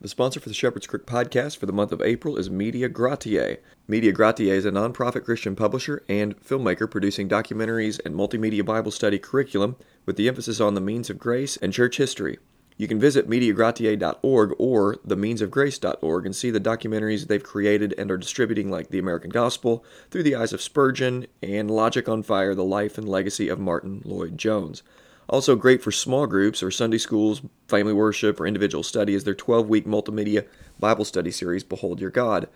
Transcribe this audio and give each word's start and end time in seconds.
The 0.00 0.06
sponsor 0.06 0.38
for 0.38 0.48
the 0.48 0.54
Shepherd's 0.54 0.86
Crook 0.86 1.06
podcast 1.06 1.56
for 1.56 1.66
the 1.66 1.72
month 1.72 1.90
of 1.90 2.00
April 2.00 2.36
is 2.36 2.48
Media 2.48 2.88
Gratiae. 2.88 3.58
Media 3.88 4.12
Gratiae 4.12 4.52
is 4.52 4.64
a 4.64 4.70
nonprofit 4.70 5.24
Christian 5.24 5.56
publisher 5.56 6.04
and 6.08 6.38
filmmaker 6.40 6.88
producing 6.88 7.28
documentaries 7.28 7.98
and 8.04 8.14
multimedia 8.14 8.64
Bible 8.64 8.92
study 8.92 9.18
curriculum 9.18 9.74
with 10.06 10.14
the 10.14 10.28
emphasis 10.28 10.60
on 10.60 10.74
the 10.74 10.80
means 10.80 11.10
of 11.10 11.18
grace 11.18 11.56
and 11.56 11.72
church 11.72 11.96
history. 11.96 12.38
You 12.76 12.86
can 12.86 13.00
visit 13.00 13.28
MediaGratiae.org 13.28 14.54
or 14.56 14.94
themeansofgrace.org 14.98 16.26
and 16.26 16.36
see 16.36 16.52
the 16.52 16.60
documentaries 16.60 17.26
they've 17.26 17.42
created 17.42 17.92
and 17.98 18.08
are 18.12 18.16
distributing, 18.16 18.70
like 18.70 18.90
The 18.90 19.00
American 19.00 19.30
Gospel, 19.30 19.84
Through 20.12 20.22
the 20.22 20.36
Eyes 20.36 20.52
of 20.52 20.62
Spurgeon, 20.62 21.26
and 21.42 21.68
Logic 21.68 22.08
on 22.08 22.22
Fire 22.22 22.54
The 22.54 22.62
Life 22.62 22.98
and 22.98 23.08
Legacy 23.08 23.48
of 23.48 23.58
Martyn 23.58 24.02
Lloyd-Jones. 24.04 24.84
Also, 25.28 25.54
great 25.56 25.82
for 25.82 25.92
small 25.92 26.26
groups 26.26 26.62
or 26.62 26.70
Sunday 26.70 26.96
schools, 26.96 27.42
family 27.68 27.92
worship, 27.92 28.40
or 28.40 28.46
individual 28.46 28.82
study 28.82 29.14
is 29.14 29.24
their 29.24 29.34
12 29.34 29.68
week 29.68 29.84
multimedia 29.84 30.46
Bible 30.80 31.04
study 31.04 31.30
series, 31.30 31.62
Behold 31.62 32.00
Your 32.00 32.10
God. 32.10 32.48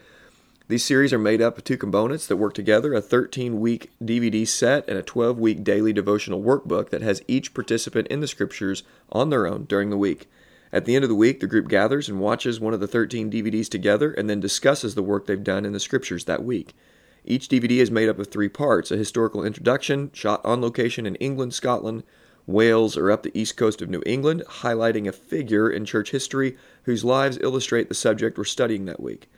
These 0.68 0.84
series 0.84 1.12
are 1.12 1.18
made 1.18 1.42
up 1.42 1.58
of 1.58 1.64
two 1.64 1.76
components 1.76 2.26
that 2.26 2.38
work 2.38 2.54
together 2.54 2.94
a 2.94 3.02
13 3.02 3.60
week 3.60 3.90
DVD 4.02 4.48
set 4.48 4.88
and 4.88 4.96
a 4.96 5.02
12 5.02 5.38
week 5.38 5.62
daily 5.62 5.92
devotional 5.92 6.42
workbook 6.42 6.88
that 6.88 7.02
has 7.02 7.20
each 7.28 7.52
participant 7.52 8.08
in 8.08 8.20
the 8.20 8.28
scriptures 8.28 8.84
on 9.10 9.28
their 9.28 9.46
own 9.46 9.64
during 9.64 9.90
the 9.90 9.98
week. 9.98 10.30
At 10.72 10.86
the 10.86 10.94
end 10.94 11.04
of 11.04 11.10
the 11.10 11.14
week, 11.14 11.40
the 11.40 11.46
group 11.46 11.68
gathers 11.68 12.08
and 12.08 12.20
watches 12.20 12.58
one 12.58 12.72
of 12.72 12.80
the 12.80 12.86
13 12.86 13.30
DVDs 13.30 13.68
together 13.68 14.12
and 14.12 14.30
then 14.30 14.40
discusses 14.40 14.94
the 14.94 15.02
work 15.02 15.26
they've 15.26 15.44
done 15.44 15.66
in 15.66 15.74
the 15.74 15.80
scriptures 15.80 16.24
that 16.24 16.42
week. 16.42 16.74
Each 17.26 17.48
DVD 17.48 17.72
is 17.72 17.90
made 17.90 18.08
up 18.08 18.18
of 18.18 18.28
three 18.28 18.48
parts 18.48 18.90
a 18.90 18.96
historical 18.96 19.44
introduction, 19.44 20.10
shot 20.14 20.40
on 20.42 20.62
location 20.62 21.04
in 21.04 21.16
England, 21.16 21.52
Scotland, 21.52 22.02
Wales, 22.46 22.96
or 22.96 23.10
up 23.10 23.22
the 23.22 23.38
east 23.38 23.56
coast 23.56 23.82
of 23.82 23.90
New 23.90 24.02
England, 24.04 24.42
highlighting 24.46 25.06
a 25.06 25.12
figure 25.12 25.70
in 25.70 25.84
church 25.84 26.10
history 26.10 26.56
whose 26.84 27.04
lives 27.04 27.38
illustrate 27.40 27.88
the 27.88 27.94
subject 27.94 28.38
we're 28.38 28.44
studying 28.44 28.84
that 28.86 29.02
week. 29.02 29.28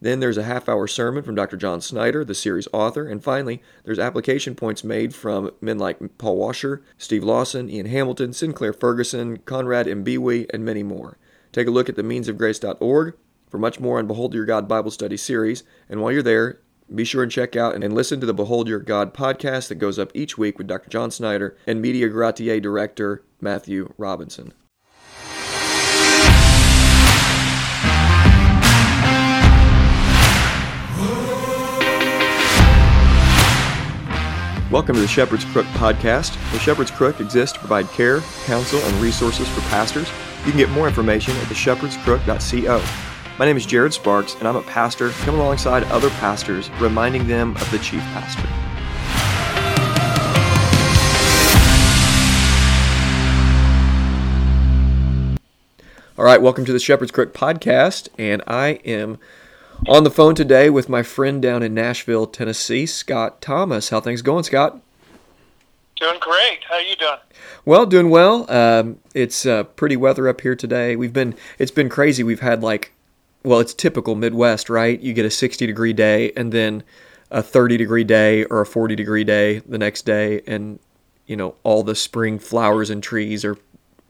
Then 0.00 0.20
there's 0.20 0.36
a 0.36 0.42
half 0.42 0.68
hour 0.68 0.86
sermon 0.86 1.22
from 1.22 1.34
Dr. 1.34 1.56
John 1.56 1.80
Snyder, 1.80 2.24
the 2.24 2.34
series 2.34 2.68
author. 2.72 3.06
And 3.06 3.24
finally, 3.24 3.62
there's 3.84 3.98
application 3.98 4.54
points 4.54 4.84
made 4.84 5.14
from 5.14 5.50
men 5.60 5.78
like 5.78 6.18
Paul 6.18 6.36
Washer, 6.36 6.82
Steve 6.98 7.24
Lawson, 7.24 7.70
Ian 7.70 7.86
Hamilton, 7.86 8.32
Sinclair 8.32 8.72
Ferguson, 8.72 9.38
Conrad 9.38 9.86
Mbewe, 9.86 10.46
and 10.52 10.64
many 10.64 10.82
more. 10.82 11.16
Take 11.52 11.68
a 11.68 11.70
look 11.70 11.88
at 11.88 11.94
themeansofgrace.org 11.94 13.14
for 13.48 13.58
much 13.58 13.80
more 13.80 13.98
on 13.98 14.06
Behold 14.06 14.34
Your 14.34 14.44
God 14.44 14.68
Bible 14.68 14.90
Study 14.90 15.16
series. 15.16 15.62
And 15.88 16.02
while 16.02 16.12
you're 16.12 16.22
there, 16.22 16.60
be 16.92 17.04
sure 17.04 17.22
and 17.22 17.32
check 17.32 17.56
out 17.56 17.74
and 17.74 17.94
listen 17.94 18.20
to 18.20 18.26
the 18.26 18.34
Behold 18.34 18.68
Your 18.68 18.78
God 18.78 19.14
podcast 19.14 19.68
that 19.68 19.76
goes 19.76 19.98
up 19.98 20.10
each 20.14 20.36
week 20.36 20.58
with 20.58 20.66
Dr. 20.66 20.90
John 20.90 21.10
Snyder 21.10 21.56
and 21.66 21.80
Media 21.80 22.08
Gratiae 22.08 22.60
director 22.60 23.24
Matthew 23.40 23.92
Robinson. 23.96 24.52
Welcome 34.70 34.96
to 34.96 35.02
the 35.02 35.06
Shepherd's 35.06 35.44
Crook 35.44 35.66
podcast. 35.66 36.32
The 36.50 36.58
Shepherd's 36.58 36.90
Crook 36.90 37.20
exists 37.20 37.52
to 37.52 37.60
provide 37.60 37.86
care, 37.90 38.20
counsel, 38.44 38.80
and 38.80 38.94
resources 38.96 39.48
for 39.48 39.60
pastors. 39.70 40.08
You 40.44 40.50
can 40.50 40.58
get 40.58 40.70
more 40.70 40.88
information 40.88 41.36
at 41.36 41.44
theshepherdscrook.co. 41.44 43.13
My 43.36 43.46
name 43.46 43.56
is 43.56 43.66
Jared 43.66 43.92
Sparks, 43.92 44.36
and 44.36 44.46
I'm 44.46 44.54
a 44.54 44.62
pastor 44.62 45.10
coming 45.10 45.40
alongside 45.40 45.82
other 45.84 46.08
pastors, 46.08 46.70
reminding 46.78 47.26
them 47.26 47.56
of 47.56 47.68
the 47.72 47.80
chief 47.80 48.00
pastor. 48.00 48.46
All 56.16 56.24
right, 56.24 56.40
welcome 56.40 56.64
to 56.64 56.72
the 56.72 56.78
Shepherd's 56.78 57.10
Crook 57.10 57.34
podcast, 57.34 58.08
and 58.16 58.40
I 58.46 58.74
am 58.84 59.18
on 59.88 60.04
the 60.04 60.12
phone 60.12 60.36
today 60.36 60.70
with 60.70 60.88
my 60.88 61.02
friend 61.02 61.42
down 61.42 61.64
in 61.64 61.74
Nashville, 61.74 62.28
Tennessee, 62.28 62.86
Scott 62.86 63.40
Thomas. 63.40 63.88
How 63.88 63.98
things 63.98 64.22
going, 64.22 64.44
Scott? 64.44 64.80
Doing 65.96 66.20
great. 66.20 66.60
How 66.70 66.78
you 66.78 66.94
doing? 66.94 67.18
Well, 67.64 67.84
doing 67.84 68.10
well. 68.10 68.48
Um, 68.48 69.00
it's 69.12 69.44
uh, 69.44 69.64
pretty 69.64 69.96
weather 69.96 70.28
up 70.28 70.42
here 70.42 70.54
today. 70.54 70.94
We've 70.94 71.12
been 71.12 71.34
it's 71.58 71.72
been 71.72 71.88
crazy. 71.88 72.22
We've 72.22 72.38
had 72.38 72.62
like 72.62 72.92
well, 73.44 73.60
it's 73.60 73.74
typical 73.74 74.14
Midwest, 74.14 74.70
right? 74.70 74.98
You 75.00 75.12
get 75.12 75.26
a 75.26 75.30
60 75.30 75.66
degree 75.66 75.92
day 75.92 76.32
and 76.36 76.50
then 76.50 76.82
a 77.30 77.42
30 77.42 77.76
degree 77.76 78.04
day 78.04 78.44
or 78.44 78.62
a 78.62 78.66
40 78.66 78.96
degree 78.96 79.24
day 79.24 79.58
the 79.60 79.78
next 79.78 80.02
day, 80.02 80.42
and 80.46 80.78
you 81.26 81.36
know 81.36 81.54
all 81.62 81.82
the 81.82 81.94
spring 81.94 82.38
flowers 82.38 82.90
and 82.90 83.02
trees 83.02 83.44
are 83.44 83.56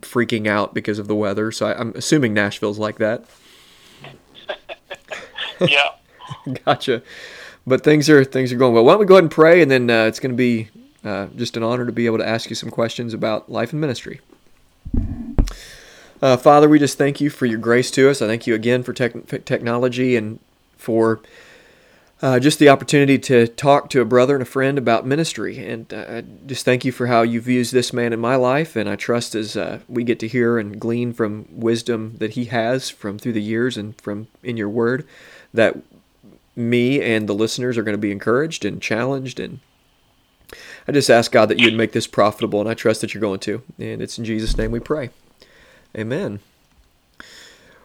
freaking 0.03 0.47
out 0.47 0.75
because 0.75 0.99
of 0.99 1.09
the 1.09 1.15
weather. 1.15 1.51
So 1.51 1.67
I, 1.67 1.81
am 1.81 1.93
assuming 1.97 2.35
Nashville's 2.35 2.79
like 2.79 2.99
that. 2.99 3.25
yeah. 5.61 5.91
gotcha. 6.65 7.03
But 7.67 7.83
things 7.83 8.11
are 8.11 8.25
things 8.25 8.53
are 8.53 8.57
going 8.57 8.75
well. 8.75 8.85
Why 8.85 8.93
don't 8.93 9.01
we 9.01 9.07
go 9.07 9.15
ahead 9.15 9.25
and 9.25 9.31
pray, 9.31 9.63
and 9.63 9.71
then 9.71 9.91
uh, 9.91 10.05
it's 10.05 10.21
going 10.21 10.33
to 10.33 10.37
be 10.37 10.69
uh, 11.03 11.27
just 11.37 11.57
an 11.57 11.63
honor 11.63 11.87
to 11.87 11.93
be 11.93 12.07
able 12.07 12.19
to 12.19 12.29
ask 12.29 12.51
you 12.51 12.57
some 12.57 12.71
questions 12.71 13.15
about 13.15 13.51
life 13.51 13.73
and 13.73 13.81
ministry. 13.81 14.21
Uh, 16.25 16.39
Father, 16.39 16.71
we 16.71 16.79
just 16.79 16.97
thank 16.97 17.21
you 17.21 17.29
for 17.29 17.45
your 17.45 17.59
grace 17.59 17.91
to 17.91 18.09
us. 18.09 18.23
I 18.23 18.27
thank 18.27 18.47
you 18.47 18.55
again 18.55 18.83
for 18.83 18.95
tech- 18.95 19.45
technology 19.45 20.17
and 20.17 20.41
for 20.75 21.21
uh, 22.23 22.39
just 22.39 22.59
the 22.59 22.71
opportunity 22.71 23.19
to 23.19 23.47
talk 23.47 23.91
to 23.91 24.01
a 24.01 24.07
brother 24.07 24.35
and 24.35 24.41
a 24.41 24.47
friend 24.47 24.79
about 24.79 25.05
ministry. 25.05 25.59
And 25.59 25.93
uh, 25.93 26.23
just 26.47 26.65
thank 26.65 26.83
you 26.83 26.93
for 26.93 27.09
how 27.09 27.21
you've 27.21 27.47
used 27.47 27.75
this 27.75 27.93
man 27.93 28.15
in 28.15 28.21
my 28.21 28.37
life. 28.37 28.75
And 28.75 28.89
I 28.89 28.97
trust 28.97 29.35
as 29.35 29.55
uh, 29.55 29.81
we 29.87 30.03
get 30.03 30.19
to 30.21 30.27
hear 30.27 30.59
and 30.59 30.81
glean 30.81 31.13
from 31.13 31.45
wisdom 31.51 32.15
that 32.21 32.31
he 32.31 32.47
has 32.47 32.89
from 32.89 33.19
through 33.19 33.35
the 33.35 33.43
years 33.43 33.77
and 33.77 34.01
from 34.01 34.29
in 34.43 34.57
your 34.57 34.71
word, 34.71 35.07
that 35.53 35.77
me 36.57 37.03
and 37.03 37.29
the 37.29 37.35
listeners 37.35 37.77
are 37.77 37.83
going 37.83 37.99
to 37.99 37.99
be 37.99 38.13
encouraged 38.13 38.65
and 38.65 38.81
challenged. 38.81 39.39
And 39.39 39.61
I 40.89 40.93
just 40.93 41.11
ask 41.11 41.31
God 41.31 41.51
that 41.51 41.59
you 41.59 41.67
would 41.67 41.77
make 41.77 41.93
this 41.93 42.07
profitable. 42.07 42.61
And 42.61 42.69
I 42.71 42.73
trust 42.73 43.03
that 43.03 43.13
you're 43.13 43.21
going 43.21 43.41
to. 43.41 43.63
And 43.79 44.01
it's 44.01 44.19
in 44.19 44.25
Jesus' 44.25 44.57
name 44.57 44.71
we 44.71 44.81
pray. 44.81 45.11
Amen. 45.97 46.41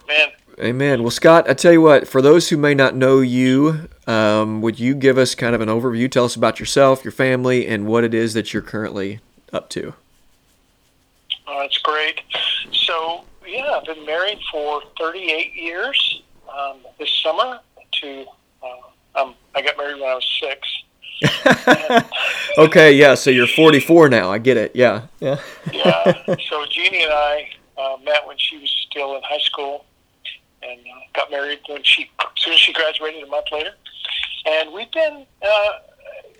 Amen. 0.05 0.29
Amen. 0.59 1.03
Well, 1.03 1.11
Scott, 1.11 1.49
I 1.49 1.53
tell 1.53 1.71
you 1.71 1.81
what, 1.81 2.07
for 2.07 2.21
those 2.21 2.49
who 2.49 2.57
may 2.57 2.73
not 2.73 2.95
know 2.95 3.21
you, 3.21 3.87
um, 4.07 4.61
would 4.61 4.77
you 4.77 4.93
give 4.93 5.17
us 5.17 5.33
kind 5.33 5.55
of 5.55 5.61
an 5.61 5.69
overview? 5.69 6.11
Tell 6.11 6.25
us 6.25 6.35
about 6.35 6.59
yourself, 6.59 7.05
your 7.05 7.13
family, 7.13 7.65
and 7.65 7.87
what 7.87 8.03
it 8.03 8.13
is 8.13 8.33
that 8.33 8.53
you're 8.53 8.61
currently 8.61 9.21
up 9.53 9.69
to. 9.69 9.93
Oh, 11.47 11.59
that's 11.61 11.77
great. 11.77 12.21
So, 12.73 13.23
yeah, 13.47 13.77
I've 13.77 13.85
been 13.85 14.05
married 14.05 14.39
for 14.51 14.81
38 14.99 15.55
years. 15.55 16.23
Um, 16.53 16.77
this 16.97 17.13
summer, 17.23 17.59
to 18.01 18.25
uh, 18.63 19.21
um, 19.21 19.35
I 19.55 19.61
got 19.61 19.77
married 19.77 19.99
when 19.99 20.09
I 20.09 20.15
was 20.15 20.39
six. 20.41 20.67
okay, 22.57 22.93
yeah. 22.93 23.13
So 23.15 23.29
you're 23.29 23.47
44 23.47 24.09
now. 24.09 24.31
I 24.31 24.37
get 24.37 24.57
it. 24.57 24.75
Yeah, 24.75 25.07
yeah. 25.19 25.39
yeah. 25.71 26.13
So 26.49 26.65
Jeannie 26.69 27.03
and 27.03 27.13
I 27.13 27.49
uh, 27.79 27.97
met 28.03 28.25
when 28.27 28.37
she 28.37 28.57
was 28.57 28.69
still 28.89 29.15
in 29.15 29.21
high 29.23 29.39
school, 29.39 29.85
and 30.61 30.79
uh, 30.79 30.99
got 31.13 31.31
married 31.31 31.59
when 31.67 31.83
she 31.83 32.09
as 32.19 32.27
soon 32.43 32.53
as 32.53 32.59
she 32.59 32.73
graduated 32.73 33.23
a 33.23 33.27
month 33.27 33.45
later. 33.51 33.71
And 34.45 34.73
we've 34.73 34.91
been, 34.91 35.25
uh, 35.41 35.69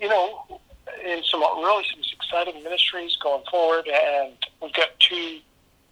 you 0.00 0.08
know, 0.08 0.60
in 1.04 1.22
some 1.24 1.40
really 1.40 1.84
some 1.90 2.00
exciting 2.12 2.62
ministries 2.62 3.16
going 3.16 3.44
forward, 3.50 3.88
and 3.88 4.32
we've 4.62 4.72
got 4.72 4.88
two 4.98 5.38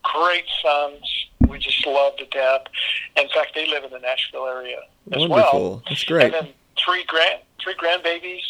great 0.03 0.45
sons. 0.63 1.01
We 1.49 1.59
just 1.59 1.87
love 1.87 2.17
to 2.19 2.27
death. 2.27 2.63
In 3.17 3.29
fact, 3.29 3.55
they 3.55 3.67
live 3.69 3.85
in 3.85 3.91
the 3.91 4.01
Nashville 4.01 4.47
area 4.47 4.81
as 5.13 5.27
Wonderful. 5.27 5.61
well. 5.61 5.83
That's 5.89 6.05
great. 6.05 6.27
And 6.27 6.35
then 6.35 6.49
three 6.79 7.05
grand 7.05 7.41
three 7.63 7.75
grandbabies 7.75 8.43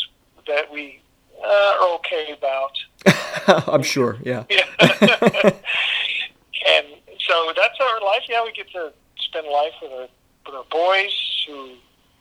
that 0.47 0.71
we 0.73 1.01
uh, 1.43 1.77
are 1.81 1.95
okay 1.97 2.37
about. 2.37 2.73
I'm 3.69 3.83
sure. 3.83 4.19
Yeah. 4.23 4.45
yeah. 4.51 4.65
and 6.67 6.87
so 7.27 7.53
that's 7.57 7.79
our 7.81 8.01
life. 8.01 8.23
Yeah, 8.29 8.45
we 8.45 8.53
get 8.53 8.71
to 8.73 8.93
spend 9.19 9.47
life 9.47 9.73
with 9.83 9.93
our 9.93 10.09
with 10.47 10.55
our 10.55 10.65
boys 10.71 11.13
who 11.47 11.75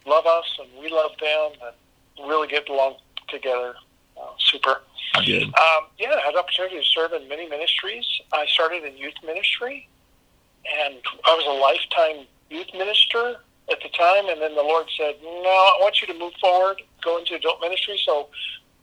love 0.06 0.26
us 0.26 0.46
and 0.60 0.70
we 0.82 0.90
love 0.90 1.12
them 1.20 1.52
and 1.66 2.30
really 2.30 2.48
get 2.48 2.68
along 2.70 2.96
together. 3.28 3.76
Uh, 4.20 4.30
super. 4.40 4.82
Good. 5.26 5.44
Um, 5.44 5.88
yeah, 5.98 6.14
I 6.14 6.22
had 6.26 6.36
the 6.36 6.40
opportunity 6.40 6.78
to 6.78 6.86
serve 6.86 7.14
in 7.14 7.28
many 7.28 7.48
ministries. 7.48 8.06
I 8.34 8.46
started 8.48 8.84
in 8.84 8.98
youth 8.98 9.16
ministry, 9.26 9.88
and 10.80 10.96
I 11.26 11.34
was 11.36 11.46
a 11.48 11.60
lifetime 11.60 12.28
youth 12.50 12.68
minister 12.74 13.38
at 13.72 13.82
the 13.82 13.90
time. 13.90 14.28
And 14.30 14.42
then 14.42 14.56
the 14.56 14.64
Lord 14.64 14.88
said, 14.98 15.16
"No, 15.22 15.50
I 15.50 15.78
want 15.82 16.02
you 16.02 16.08
to 16.08 16.14
move 16.14 16.34
forward, 16.40 16.82
go 17.04 17.18
into 17.18 17.36
adult 17.36 17.62
ministry." 17.62 18.00
So 18.06 18.30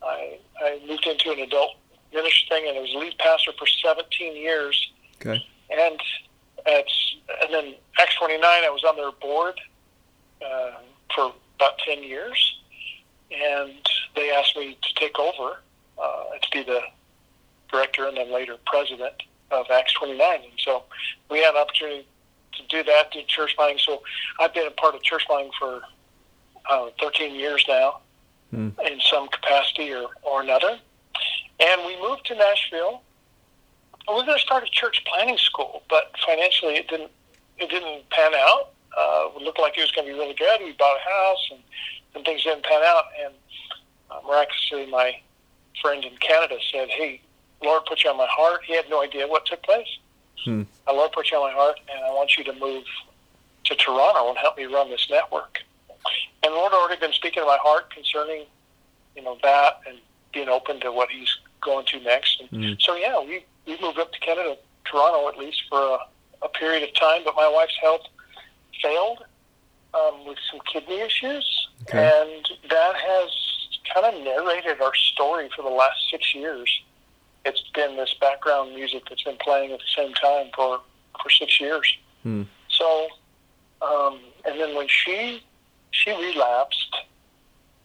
I, 0.03 0.39
I 0.61 0.81
moved 0.87 1.07
into 1.07 1.31
an 1.33 1.41
adult 1.41 1.77
ministry 2.13 2.47
thing, 2.49 2.69
and 2.69 2.79
I 2.79 2.81
was 2.81 2.95
lead 2.95 3.17
pastor 3.19 3.53
for 3.59 3.67
17 3.67 4.37
years. 4.37 4.93
Okay. 5.21 5.45
And 5.71 6.01
it's 6.67 7.17
and 7.43 7.53
then 7.53 7.75
Acts 7.99 8.17
29, 8.17 8.43
I 8.43 8.71
was 8.71 8.85
on 8.85 8.97
their 8.97 9.13
board 9.13 9.61
uh, 10.45 10.73
for 11.15 11.33
about 11.57 11.79
10 11.79 12.03
years, 12.03 12.59
and 13.31 13.73
they 14.17 14.31
asked 14.31 14.57
me 14.57 14.77
to 14.81 14.95
take 14.95 15.19
over 15.19 15.59
uh, 16.03 16.25
to 16.41 16.51
be 16.53 16.63
the 16.63 16.81
director 17.71 18.07
and 18.07 18.17
then 18.17 18.33
later 18.33 18.57
president 18.67 19.15
of 19.51 19.67
Acts 19.71 19.93
29. 19.95 20.21
And 20.21 20.45
so 20.59 20.85
we 21.31 21.39
had 21.43 21.55
an 21.55 21.61
opportunity 21.63 22.07
to 22.53 22.63
do 22.69 22.83
that, 22.85 23.11
did 23.13 23.27
church 23.27 23.55
planting. 23.57 23.79
So 23.79 24.03
I've 24.41 24.55
been 24.55 24.67
a 24.67 24.71
part 24.71 24.95
of 24.95 25.03
church 25.03 25.25
planting 25.27 25.53
for 25.59 25.83
uh, 26.71 26.91
13 27.01 27.35
years 27.35 27.65
now 27.69 28.01
Hmm. 28.51 28.69
in 28.87 29.01
some 29.01 29.27
capacity 29.29 29.93
or, 29.93 30.07
or 30.23 30.41
another. 30.43 30.79
And 31.59 31.81
we 31.87 32.01
moved 32.01 32.27
to 32.27 32.37
Nashville. 32.37 33.03
We 34.09 34.15
were 34.15 34.23
going 34.25 34.37
to 34.39 34.43
start 34.43 34.65
a 34.65 34.71
church 34.71 35.03
planting 35.07 35.39
school, 35.39 35.83
but 35.89 36.13
financially 36.27 36.75
it 36.77 36.89
didn't 36.89 37.11
it 37.59 37.71
didn't 37.71 38.09
pan 38.11 38.33
out. 38.35 38.71
Uh, 38.97 39.29
it 39.37 39.43
looked 39.43 39.59
like 39.59 39.77
it 39.79 39.81
was 39.81 39.93
going 39.93 40.07
to 40.07 40.13
be 40.13 40.19
really 40.19 40.35
good. 40.35 40.61
We 40.63 40.73
bought 40.73 40.97
a 40.97 41.11
house, 41.11 41.49
and, 41.53 41.61
and 42.15 42.25
things 42.25 42.43
didn't 42.45 42.65
pan 42.65 42.83
out. 42.85 43.05
And 43.25 43.35
uh, 44.11 44.21
miraculously, 44.27 44.87
my 44.91 45.21
friend 45.81 46.05
in 46.05 46.17
Canada 46.19 46.57
said, 46.73 46.89
"Hey, 46.91 47.21
Lord 47.63 47.85
put 47.87 48.05
you 48.05 48.11
on 48.11 48.17
my 48.17 48.29
heart." 48.29 48.61
He 48.67 48.75
had 48.75 48.89
no 48.91 49.03
idea 49.03 49.27
what 49.27 49.47
took 49.47 49.63
place. 49.63 49.89
Hmm. 50.45 50.63
The 50.87 50.93
Lord 50.93 51.13
put 51.13 51.31
you 51.31 51.39
on 51.39 51.51
my 51.51 51.55
heart, 51.55 51.81
and 51.93 52.05
I 52.05 52.11
want 52.11 52.37
you 52.37 52.45
to 52.45 52.53
move 52.53 52.85
to 53.65 53.75
Toronto 53.75 54.29
and 54.29 54.37
help 54.39 54.59
me 54.59 54.65
run 54.65 54.91
this 54.91 55.07
network. 55.11 55.61
And 56.43 56.53
the 56.53 56.57
Lord 56.57 56.73
had 56.73 56.79
already 56.79 57.01
been 57.01 57.13
speaking 57.13 57.43
to 57.43 57.47
my 57.47 57.57
heart 57.63 57.91
concerning, 57.91 58.45
you 59.17 59.23
know, 59.23 59.39
that 59.43 59.81
and 59.89 59.97
being 60.35 60.49
open 60.51 60.81
to 60.81 60.93
what 60.93 61.09
He's 61.09 61.35
going 61.63 61.87
to 61.87 62.01
next. 62.01 62.41
And 62.41 62.51
Mm. 62.51 62.83
so, 62.83 62.95
yeah, 62.95 63.19
we 63.21 63.45
we 63.67 63.79
moved 63.81 63.99
up 63.99 64.13
to 64.13 64.21
Canada, 64.21 64.57
Toronto, 64.85 65.29
at 65.29 65.39
least 65.39 65.63
for 65.69 65.79
a, 65.81 65.99
a 66.43 66.49
period 66.49 66.83
of 66.83 66.95
time. 66.95 67.23
But 67.25 67.35
my 67.37 67.49
wife's 67.49 67.77
health 67.81 68.03
failed 68.83 69.25
um, 69.95 70.27
with 70.27 70.39
some 70.51 70.61
kidney 70.71 71.01
issues, 71.01 71.69
Okay. 71.89 71.99
and 71.99 72.71
that 72.71 72.95
has 72.97 73.31
kind 73.93 74.07
of 74.07 74.23
narrated 74.25 74.81
our 74.81 74.95
story 74.95 75.49
for 75.55 75.63
the 75.63 75.69
last 75.69 75.97
six 76.11 76.35
years. 76.35 76.71
It's 77.45 77.63
been 77.75 77.97
this 77.97 78.15
background 78.21 78.75
music 78.75 79.03
that's 79.09 79.23
been 79.23 79.37
playing 79.37 79.73
at 79.73 79.79
the 79.81 80.03
same 80.03 80.15
time 80.15 80.47
for 80.55 80.81
for 81.23 81.31
six 81.31 81.61
years. 81.61 81.87
Hmm. 82.23 82.43
So, 82.71 83.09
um, 83.83 84.19
and 84.47 84.59
then 84.59 84.75
when 84.75 84.89
she 84.89 85.43
she 85.91 86.11
relapsed 86.11 86.97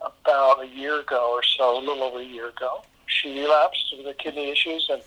about 0.02 0.64
a 0.64 0.68
year 0.68 1.02
ago 1.02 1.32
or 1.34 1.44
so, 1.44 1.78
a 1.78 1.80
little 1.80 2.04
over 2.04 2.20
a 2.20 2.24
year 2.24 2.48
ago, 2.50 2.84
she 3.08 3.42
relapsed 3.42 3.94
with 3.98 4.06
her 4.06 4.14
kidney 4.14 4.50
issues, 4.50 4.88
and 4.90 5.02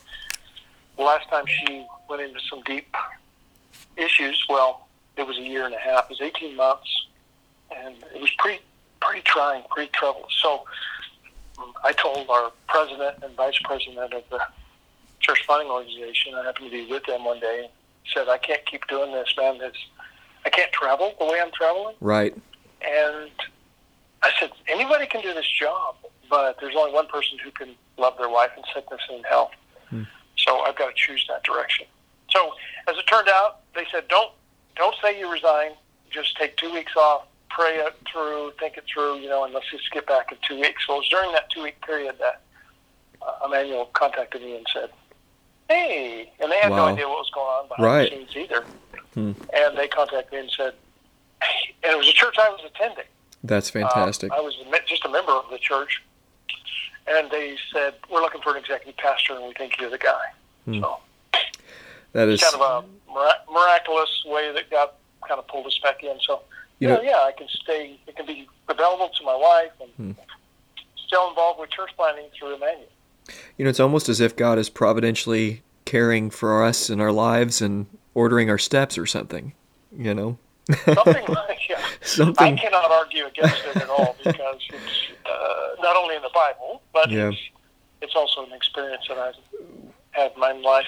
last 0.98 1.28
time 1.28 1.44
she 1.46 1.86
went 2.08 2.22
into 2.22 2.40
some 2.48 2.62
deep 2.62 2.94
issues, 3.96 4.44
well, 4.48 4.88
it 5.16 5.26
was 5.26 5.36
a 5.38 5.42
year 5.42 5.66
and 5.66 5.74
a 5.74 5.78
half. 5.78 6.04
It 6.04 6.10
was 6.10 6.20
eighteen 6.20 6.56
months, 6.56 6.88
and 7.74 7.96
it 8.14 8.20
was 8.20 8.30
pretty 8.38 8.60
pretty 9.00 9.22
trying, 9.22 9.62
pretty 9.70 9.90
troublous. 9.92 10.32
So, 10.40 10.64
I 11.84 11.92
told 11.92 12.28
our 12.30 12.52
president 12.68 13.16
and 13.22 13.34
vice 13.36 13.58
president 13.64 14.12
of 14.12 14.22
the 14.30 14.40
church 15.20 15.44
funding 15.46 15.70
organization. 15.70 16.34
I 16.34 16.44
happened 16.44 16.66
to 16.66 16.70
be 16.70 16.90
with 16.90 17.04
them 17.04 17.24
one 17.24 17.40
day. 17.40 17.68
Said, 18.14 18.28
"I 18.28 18.38
can't 18.38 18.64
keep 18.66 18.86
doing 18.88 19.12
this, 19.12 19.32
man. 19.36 19.58
It's, 19.60 19.78
I 20.44 20.50
can't 20.50 20.72
travel 20.72 21.14
the 21.18 21.26
way 21.26 21.40
I'm 21.40 21.52
traveling." 21.52 21.94
Right. 22.00 22.34
And 22.84 23.30
I 24.22 24.30
said, 24.38 24.50
anybody 24.68 25.06
can 25.06 25.20
do 25.20 25.34
this 25.34 25.48
job, 25.48 25.96
but 26.30 26.56
there's 26.60 26.76
only 26.76 26.92
one 26.92 27.06
person 27.08 27.38
who 27.42 27.50
can 27.50 27.74
love 27.96 28.14
their 28.18 28.28
wife 28.28 28.50
in 28.56 28.62
sickness 28.74 29.00
and 29.08 29.18
in 29.18 29.24
health. 29.24 29.50
Hmm. 29.90 30.02
So 30.46 30.60
I've 30.60 30.76
got 30.76 30.88
to 30.88 30.94
choose 30.94 31.24
that 31.28 31.42
direction. 31.44 31.86
So 32.30 32.52
as 32.88 32.96
it 32.96 33.06
turned 33.06 33.28
out, 33.28 33.60
they 33.74 33.84
said, 33.92 34.08
don't 34.08 34.30
don't 34.76 34.94
say 35.02 35.18
you 35.18 35.30
resign. 35.30 35.72
Just 36.10 36.36
take 36.36 36.56
two 36.56 36.72
weeks 36.72 36.92
off, 36.96 37.22
pray 37.50 37.76
it 37.76 37.94
through, 38.10 38.52
think 38.58 38.76
it 38.76 38.84
through, 38.92 39.16
you 39.18 39.28
know, 39.28 39.44
and 39.44 39.52
let's 39.54 39.70
just 39.70 39.90
get 39.92 40.06
back 40.06 40.32
in 40.32 40.38
two 40.46 40.60
weeks. 40.60 40.86
Well, 40.88 40.98
it 40.98 41.00
was 41.00 41.08
during 41.08 41.32
that 41.32 41.50
two 41.50 41.62
week 41.62 41.80
period 41.82 42.16
that 42.18 42.42
uh, 43.20 43.46
Immanuel 43.46 43.86
contacted 43.92 44.42
me 44.42 44.56
and 44.56 44.66
said, 44.72 44.90
hey, 45.68 46.30
and 46.40 46.50
they 46.50 46.58
had 46.58 46.70
Wow. 46.70 46.76
no 46.76 46.84
idea 46.86 47.08
what 47.08 47.18
was 47.18 47.30
going 47.34 47.46
on 47.46 47.68
behind 47.68 47.84
Right. 47.86 48.10
the 48.10 48.16
scenes 48.16 48.36
either. 48.36 48.64
Hmm. 49.14 49.32
And 49.54 49.76
they 49.78 49.88
contacted 49.88 50.32
me 50.32 50.38
and 50.40 50.50
said, 50.50 50.74
hey, 51.42 51.74
and 51.84 51.92
it 51.92 51.98
was 51.98 52.08
a 52.08 52.12
church 52.12 52.36
I 52.38 52.48
was 52.48 52.60
attending. 52.64 53.04
That's 53.44 53.70
fantastic. 53.70 54.32
Um, 54.32 54.38
I 54.38 54.40
was 54.42 54.54
just 54.86 55.04
a 55.04 55.08
member 55.08 55.32
of 55.32 55.44
the 55.50 55.58
church, 55.58 56.02
and 57.06 57.30
they 57.30 57.56
said 57.72 57.94
we're 58.10 58.20
looking 58.20 58.40
for 58.42 58.50
an 58.52 58.58
executive 58.58 58.96
pastor, 58.96 59.34
and 59.34 59.44
we 59.46 59.52
think 59.54 59.80
you're 59.80 59.90
the 59.90 59.98
guy. 59.98 60.20
Hmm. 60.66 60.80
So 60.80 60.98
that 62.12 62.28
is. 62.28 62.40
kind 62.42 62.54
of 62.54 62.60
a 62.60 63.12
mirac- 63.12 63.50
miraculous 63.50 64.24
way 64.26 64.52
that 64.52 64.70
God 64.70 64.90
kind 65.26 65.38
of 65.38 65.46
pulled 65.48 65.66
us 65.66 65.78
back 65.82 66.02
in. 66.02 66.18
So 66.26 66.42
You 66.78 66.88
know- 66.88 67.00
yeah, 67.02 67.20
I 67.22 67.32
can 67.32 67.46
stay. 67.48 67.98
It 68.08 68.16
can 68.16 68.26
be 68.26 68.48
available 68.68 69.08
to 69.08 69.24
my 69.24 69.36
wife, 69.36 69.70
and 69.80 69.90
Hmm. 70.16 70.20
still 71.06 71.28
involved 71.28 71.60
with 71.60 71.70
church 71.70 71.90
planting 71.96 72.28
through 72.36 72.54
Immanuel. 72.56 72.88
You 73.56 73.64
know, 73.64 73.70
it's 73.70 73.78
almost 73.80 74.08
as 74.08 74.20
if 74.20 74.34
God 74.34 74.58
is 74.58 74.68
providentially 74.68 75.62
caring 75.84 76.28
for 76.30 76.64
us 76.64 76.90
in 76.90 77.00
our 77.00 77.12
lives 77.12 77.60
and 77.62 77.86
ordering 78.14 78.50
our 78.50 78.58
steps 78.58 78.98
or 78.98 79.06
something. 79.06 79.52
You 79.96 80.12
know, 80.14 80.38
Something 80.70 81.24
like 81.28 81.68
yeah. 81.68 82.32
I 82.38 82.52
cannot 82.52 82.90
argue 82.90 83.26
against 83.26 83.64
it 83.66 83.76
at 83.76 83.88
all 83.88 84.16
because 84.24 84.60
it's 84.72 85.02
uh, 85.26 85.82
not 85.82 85.96
only 85.96 86.16
in 86.16 86.22
the 86.22 86.30
Bible, 86.34 86.82
but 86.92 87.10
Yeah. 87.10 87.30
it's, 87.30 87.38
it's 88.00 88.14
also 88.14 88.44
an 88.46 88.52
experience 88.52 89.04
that 89.08 89.18
I've 89.18 89.34
had 90.12 90.32
in 90.34 90.40
my 90.40 90.52
life. 90.52 90.86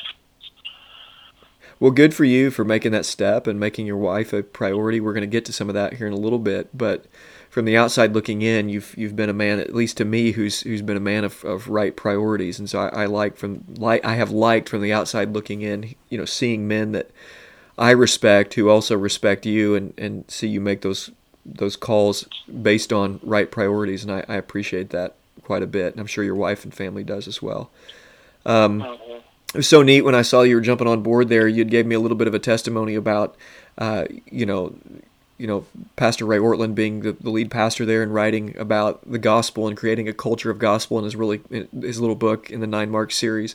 Well, 1.81 1.91
good 1.91 2.15
for 2.15 2.25
you 2.25 2.50
for 2.50 2.65
making 2.65 2.93
that 2.93 3.05
step 3.05 3.47
and 3.47 3.59
making 3.59 3.87
your 3.87 3.97
wife 3.97 4.32
a 4.32 4.43
priority. 4.43 5.00
We're 5.00 5.12
going 5.12 5.23
to 5.23 5.26
get 5.26 5.44
to 5.47 5.53
some 5.53 5.69
of 5.69 5.75
that 5.75 5.94
here 5.94 6.06
in 6.06 6.12
a 6.12 6.17
little 6.19 6.38
bit, 6.38 6.77
but 6.77 7.06
from 7.50 7.65
the 7.65 7.77
outside 7.77 8.15
looking 8.15 8.43
in, 8.43 8.69
you've 8.69 8.94
you've 8.97 9.17
been 9.17 9.29
a 9.29 9.35
man, 9.35 9.59
at 9.59 9.75
least 9.75 9.97
to 9.97 10.05
me, 10.05 10.32
who's 10.32 10.61
who's 10.61 10.82
been 10.82 10.97
a 10.97 11.00
man 11.00 11.25
of, 11.25 11.44
of 11.44 11.69
right 11.69 11.94
priorities, 11.97 12.59
and 12.61 12.70
so 12.70 12.79
I, 12.81 13.03
I 13.03 13.06
like 13.06 13.37
from 13.37 13.65
like 13.77 14.05
I 14.05 14.15
have 14.15 14.31
liked 14.31 14.69
from 14.69 14.82
the 14.82 14.93
outside 14.93 15.32
looking 15.35 15.62
in, 15.62 15.94
you 16.11 16.17
know, 16.19 16.25
seeing 16.25 16.69
men 16.69 16.93
that 16.93 17.11
I 17.79 17.91
respect 17.91 18.55
who 18.55 18.69
also 18.69 18.97
respect 18.97 19.47
you 19.47 19.75
and, 19.75 19.94
and 19.99 20.25
see 20.29 20.49
you 20.49 20.61
make 20.61 20.82
those 20.82 21.11
those 21.47 21.76
calls 21.76 22.26
based 22.62 22.93
on 22.93 23.21
right 23.23 23.50
priorities, 23.50 24.03
and 24.03 24.12
I, 24.12 24.25
I 24.29 24.37
appreciate 24.37 24.91
that 24.91 25.15
quite 25.43 25.62
a 25.62 25.67
bit, 25.67 25.93
and 25.93 26.00
I'm 26.00 26.06
sure 26.06 26.25
your 26.25 26.35
wife 26.35 26.65
and 26.65 26.73
family 26.73 27.05
does 27.05 27.29
as 27.29 27.43
well. 27.43 27.71
Um, 28.47 28.81
Mhm. 28.81 29.21
it 29.53 29.56
was 29.59 29.69
so 29.69 29.82
neat 29.82 30.03
when 30.03 30.15
I 30.15 30.23
saw 30.23 30.43
you 30.43 30.55
were 30.55 30.62
jumping 30.62 30.88
on 30.88 31.03
board 31.03 31.29
there. 31.29 31.47
You 31.47 31.65
gave 31.65 31.85
me 31.85 31.94
a 31.94 32.00
little 32.00 32.17
bit 32.17 32.26
of 32.26 32.35
a 32.35 32.38
testimony 32.38 32.94
about, 32.94 33.37
uh, 33.77 34.05
you 34.31 34.47
know, 34.47 34.75
you 35.37 35.47
know, 35.47 35.67
Pastor 35.97 36.25
Ray 36.25 36.38
Ortlund 36.38 36.75
being 36.75 37.00
the, 37.00 37.12
the 37.12 37.29
lead 37.29 37.50
pastor 37.50 37.85
there 37.85 38.03
and 38.03 38.15
writing 38.15 38.56
about 38.56 39.00
the 39.11 39.19
gospel 39.19 39.67
and 39.69 39.77
creating 39.77 40.09
a 40.09 40.12
culture 40.15 40.50
of 40.50 40.59
gospel 40.59 40.97
in 40.99 41.05
his 41.05 41.15
really 41.15 41.43
in 41.50 41.69
his 41.82 42.00
little 42.00 42.17
book 42.17 42.50
in 42.50 42.61
the 42.61 42.67
Nine 42.67 42.91
Mark 42.91 43.12
series, 43.12 43.55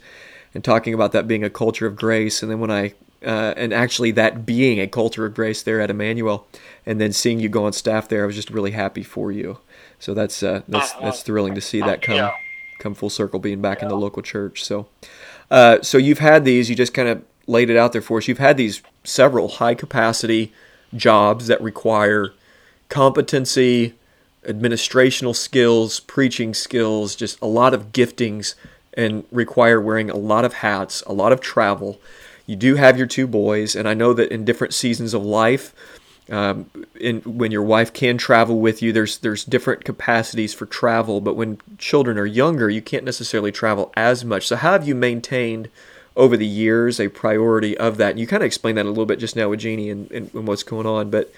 and 0.53 0.63
talking 0.63 0.93
about 0.93 1.11
that 1.13 1.27
being 1.27 1.43
a 1.43 1.49
culture 1.49 1.87
of 1.87 1.95
grace. 1.95 2.43
And 2.43 2.51
then 2.51 2.59
when 2.59 2.69
I 2.69 2.93
uh, 3.25 3.53
and 3.57 3.73
actually 3.73 4.11
that 4.11 4.45
being 4.45 4.79
a 4.79 4.87
culture 4.87 5.25
of 5.25 5.33
grace 5.33 5.61
there 5.63 5.81
at 5.81 5.89
Immanuel, 5.89 6.47
and 6.85 6.99
then 7.01 7.11
seeing 7.13 7.39
you 7.39 7.49
go 7.49 7.65
on 7.65 7.73
staff 7.73 8.07
there, 8.07 8.23
I 8.23 8.25
was 8.25 8.35
just 8.35 8.49
really 8.49 8.71
happy 8.71 9.03
for 9.03 9.31
you. 9.31 9.57
So 9.99 10.13
that's 10.13 10.41
uh, 10.43 10.61
that's 10.67 10.93
that's 10.93 11.21
thrilling 11.23 11.55
to 11.55 11.61
see 11.61 11.81
that 11.81 12.01
come 12.01 12.15
Yeah. 12.15 12.31
come 12.79 12.93
full 12.95 13.09
circle, 13.09 13.39
being 13.39 13.61
back 13.61 13.81
in 13.81 13.89
the 13.89 13.97
local 13.97 14.21
church. 14.21 14.63
So. 14.63 14.87
Uh, 15.51 15.81
so 15.81 15.97
you've 15.97 16.19
had 16.19 16.45
these. 16.45 16.69
You 16.69 16.75
just 16.75 16.93
kind 16.93 17.09
of 17.09 17.23
laid 17.47 17.69
it 17.71 17.75
out 17.75 17.91
there 17.91 18.01
for 18.03 18.19
us. 18.19 18.27
You've 18.27 18.37
had 18.37 18.55
these 18.55 18.83
several 19.03 19.47
high 19.47 19.73
capacity 19.73 20.53
jobs 20.95 21.47
that 21.47 21.59
require 21.61 22.33
competency, 22.89 23.93
administrational 24.43 25.35
skills, 25.35 25.99
preaching 26.01 26.53
skills, 26.53 27.15
just 27.15 27.39
a 27.41 27.45
lot 27.45 27.73
of 27.73 27.91
giftings, 27.91 28.55
and 28.93 29.23
require 29.31 29.79
wearing 29.79 30.09
a 30.09 30.15
lot 30.15 30.45
of 30.45 30.53
hats, 30.55 31.01
a 31.07 31.13
lot 31.13 31.31
of 31.31 31.39
travel. 31.39 31.99
You 32.49 32.55
do 32.55 32.73
have 32.77 32.97
your 32.97 33.05
two 33.05 33.27
boys, 33.27 33.75
and 33.75 33.87
I 33.87 33.93
know 33.93 34.11
that 34.11 34.31
in 34.31 34.43
different 34.43 34.73
seasons 34.73 35.13
of 35.13 35.23
life, 35.23 35.71
um, 36.31 36.67
in 36.99 37.21
when 37.21 37.51
your 37.51 37.61
wife 37.61 37.93
can 37.93 38.17
travel 38.17 38.59
with 38.59 38.81
you, 38.81 38.91
there's 38.91 39.19
there's 39.19 39.45
different 39.45 39.85
capacities 39.85 40.51
for 40.51 40.65
travel. 40.65 41.21
But 41.21 41.35
when 41.35 41.61
children 41.77 42.17
are 42.17 42.25
younger, 42.25 42.67
you 42.67 42.81
can't 42.81 43.03
necessarily 43.03 43.51
travel 43.51 43.93
as 43.95 44.25
much. 44.25 44.47
So 44.47 44.55
how 44.55 44.71
have 44.71 44.87
you 44.87 44.95
maintained 44.95 45.69
over 46.15 46.35
the 46.35 46.47
years 46.47 46.99
a 46.99 47.09
priority 47.09 47.77
of 47.77 47.97
that? 47.97 48.09
And 48.09 48.19
you 48.19 48.25
kind 48.25 48.41
of 48.41 48.47
explained 48.47 48.79
that 48.79 48.87
a 48.87 48.89
little 48.89 49.05
bit 49.05 49.19
just 49.19 49.35
now 49.35 49.49
with 49.49 49.59
Jeannie 49.59 49.91
and, 49.91 50.09
and, 50.11 50.33
and 50.33 50.47
what's 50.47 50.63
going 50.63 50.87
on, 50.87 51.11
but. 51.11 51.31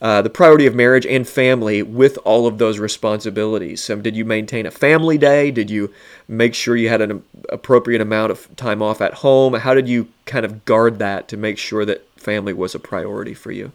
Uh, 0.00 0.20
the 0.20 0.28
priority 0.28 0.66
of 0.66 0.74
marriage 0.74 1.06
and 1.06 1.26
family 1.26 1.82
with 1.82 2.18
all 2.24 2.46
of 2.46 2.58
those 2.58 2.78
responsibilities. 2.78 3.82
So, 3.82 3.96
did 3.96 4.14
you 4.14 4.26
maintain 4.26 4.66
a 4.66 4.70
family 4.70 5.16
day? 5.16 5.50
Did 5.50 5.70
you 5.70 5.92
make 6.28 6.54
sure 6.54 6.76
you 6.76 6.90
had 6.90 7.00
an 7.00 7.22
appropriate 7.48 8.02
amount 8.02 8.30
of 8.30 8.54
time 8.56 8.82
off 8.82 9.00
at 9.00 9.14
home? 9.14 9.54
How 9.54 9.72
did 9.72 9.88
you 9.88 10.08
kind 10.26 10.44
of 10.44 10.66
guard 10.66 10.98
that 10.98 11.28
to 11.28 11.36
make 11.38 11.56
sure 11.56 11.86
that 11.86 12.06
family 12.18 12.52
was 12.52 12.74
a 12.74 12.78
priority 12.78 13.32
for 13.32 13.52
you? 13.52 13.72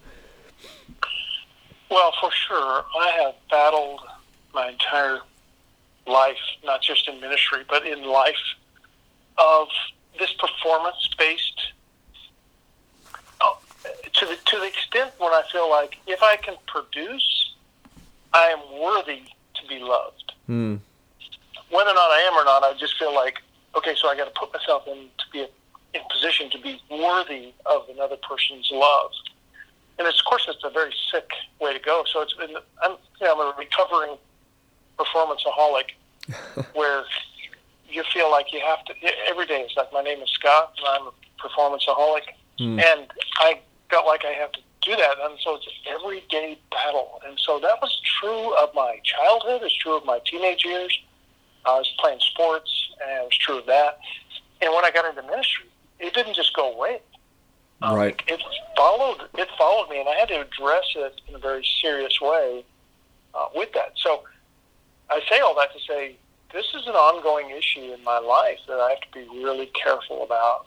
Well, 1.90 2.14
for 2.22 2.32
sure, 2.32 2.86
I 3.00 3.24
have 3.24 3.34
battled 3.50 4.02
my 4.54 4.70
entire 4.70 5.20
life, 6.08 6.38
not 6.64 6.82
just 6.82 7.08
in 7.08 7.20
ministry, 7.20 7.64
but 7.68 7.86
in 7.86 8.04
life, 8.04 8.36
of 9.38 9.68
this 10.20 10.32
performance-based. 10.34 11.62
oh, 11.62 11.81
To 13.84 14.26
the 14.26 14.36
to 14.36 14.58
the 14.60 14.68
extent 14.68 15.12
when 15.18 15.32
I 15.32 15.44
feel 15.52 15.70
like 15.70 15.98
if 16.08 16.22
I 16.22 16.36
can 16.36 16.56
produce, 16.68 17.56
I 18.34 18.46
am 18.48 18.80
worthy 18.80 19.24
to 19.56 19.68
be 19.68 19.80
loved. 19.80 20.34
Hmm. 20.46 20.76
Whether 21.70 21.92
or 21.92 21.94
not 21.94 22.12
I 22.12 22.30
am 22.32 22.34
or 22.34 22.44
not, 22.46 22.64
I 22.64 22.74
just 22.78 22.98
feel 23.00 23.14
like 23.14 23.42
okay, 23.76 23.96
so 24.00 24.10
I 24.10 24.16
got 24.16 24.26
to 24.26 24.40
put 24.40 24.54
myself 24.54 24.88
in 24.88 25.08
to 25.18 25.26
be 25.32 25.48
in 25.94 26.02
position 26.10 26.50
to 26.52 26.60
be 26.60 26.82
worthy 26.90 27.54
of 27.66 27.88
another 27.90 28.18
person's 28.18 28.70
love. 28.72 29.12
and 30.00 30.08
it's, 30.08 30.20
of 30.20 30.26
course, 30.26 30.46
it's 30.48 30.64
a 30.64 30.70
very 30.70 30.94
sick 31.12 31.30
way 31.60 31.74
to 31.74 31.80
go. 31.80 32.04
So 32.12 32.22
it's 32.22 32.34
been, 32.34 32.56
I'm, 32.82 32.92
you 33.20 33.28
know, 33.28 33.34
I'm 33.34 33.40
a 33.40 33.58
recovering 33.58 34.18
performanceaholic 34.98 35.92
where 36.74 37.04
you 37.90 38.04
feel 38.14 38.32
like 38.32 38.54
you 38.54 38.62
have 38.62 38.84
to, 38.86 38.94
every 39.28 39.46
day 39.46 39.62
it's 39.62 39.76
like, 39.76 39.92
my 39.92 40.02
name 40.02 40.22
is 40.22 40.30
Scott 40.30 40.74
and 40.78 40.88
I'm 40.88 41.08
a 41.08 41.12
performanceaholic. 41.42 42.22
Mm. 42.60 42.82
And 42.82 43.08
I 43.40 43.60
felt 43.92 44.08
like 44.08 44.24
I 44.26 44.32
have 44.32 44.52
to 44.54 44.60
do 44.82 44.96
that. 44.96 45.16
And 45.22 45.38
so 45.44 45.56
it's 45.56 45.68
an 45.68 45.94
everyday 45.94 46.58
battle. 46.72 47.22
And 47.28 47.40
so 47.40 47.60
that 47.60 47.80
was 47.82 48.02
true 48.20 48.56
of 48.58 48.74
my 48.74 49.00
childhood. 49.04 49.62
It's 49.64 49.76
true 49.76 49.96
of 49.98 50.06
my 50.06 50.20
teenage 50.26 50.66
years. 50.66 50.98
I 51.66 51.78
was 51.78 51.94
playing 52.00 52.20
sports, 52.22 52.72
and 53.02 53.12
it 53.12 53.24
was 53.26 53.38
true 53.38 53.60
of 53.60 53.68
that. 53.68 54.00
And 54.62 54.74
when 54.74 54.84
I 54.84 54.90
got 54.90 55.06
into 55.06 55.22
ministry, 55.30 55.66
it 56.00 56.14
didn't 56.14 56.36
just 56.36 56.56
go 56.56 56.74
away. 56.74 57.02
Um, 57.84 57.96
Right. 57.96 58.20
It 58.28 58.42
followed. 58.76 59.28
It 59.38 59.48
followed 59.58 59.90
me, 59.90 60.00
and 60.00 60.10
I 60.10 60.14
had 60.14 60.30
to 60.30 60.42
address 60.42 60.86
it 60.96 61.22
in 61.28 61.36
a 61.36 61.40
very 61.40 61.66
serious 61.82 62.20
way 62.20 62.64
uh, 63.36 63.48
with 63.56 63.74
that. 63.74 63.94
So 63.96 64.24
I 65.10 65.22
say 65.30 65.40
all 65.40 65.56
that 65.56 65.74
to 65.74 65.80
say 65.88 66.16
this 66.54 66.66
is 66.76 66.88
an 66.88 66.94
ongoing 66.94 67.50
issue 67.52 67.94
in 67.94 68.04
my 68.04 68.20
life 68.20 68.60
that 68.68 68.80
I 68.80 68.90
have 68.90 69.02
to 69.02 69.12
be 69.14 69.28
really 69.44 69.68
careful 69.68 70.24
about 70.24 70.66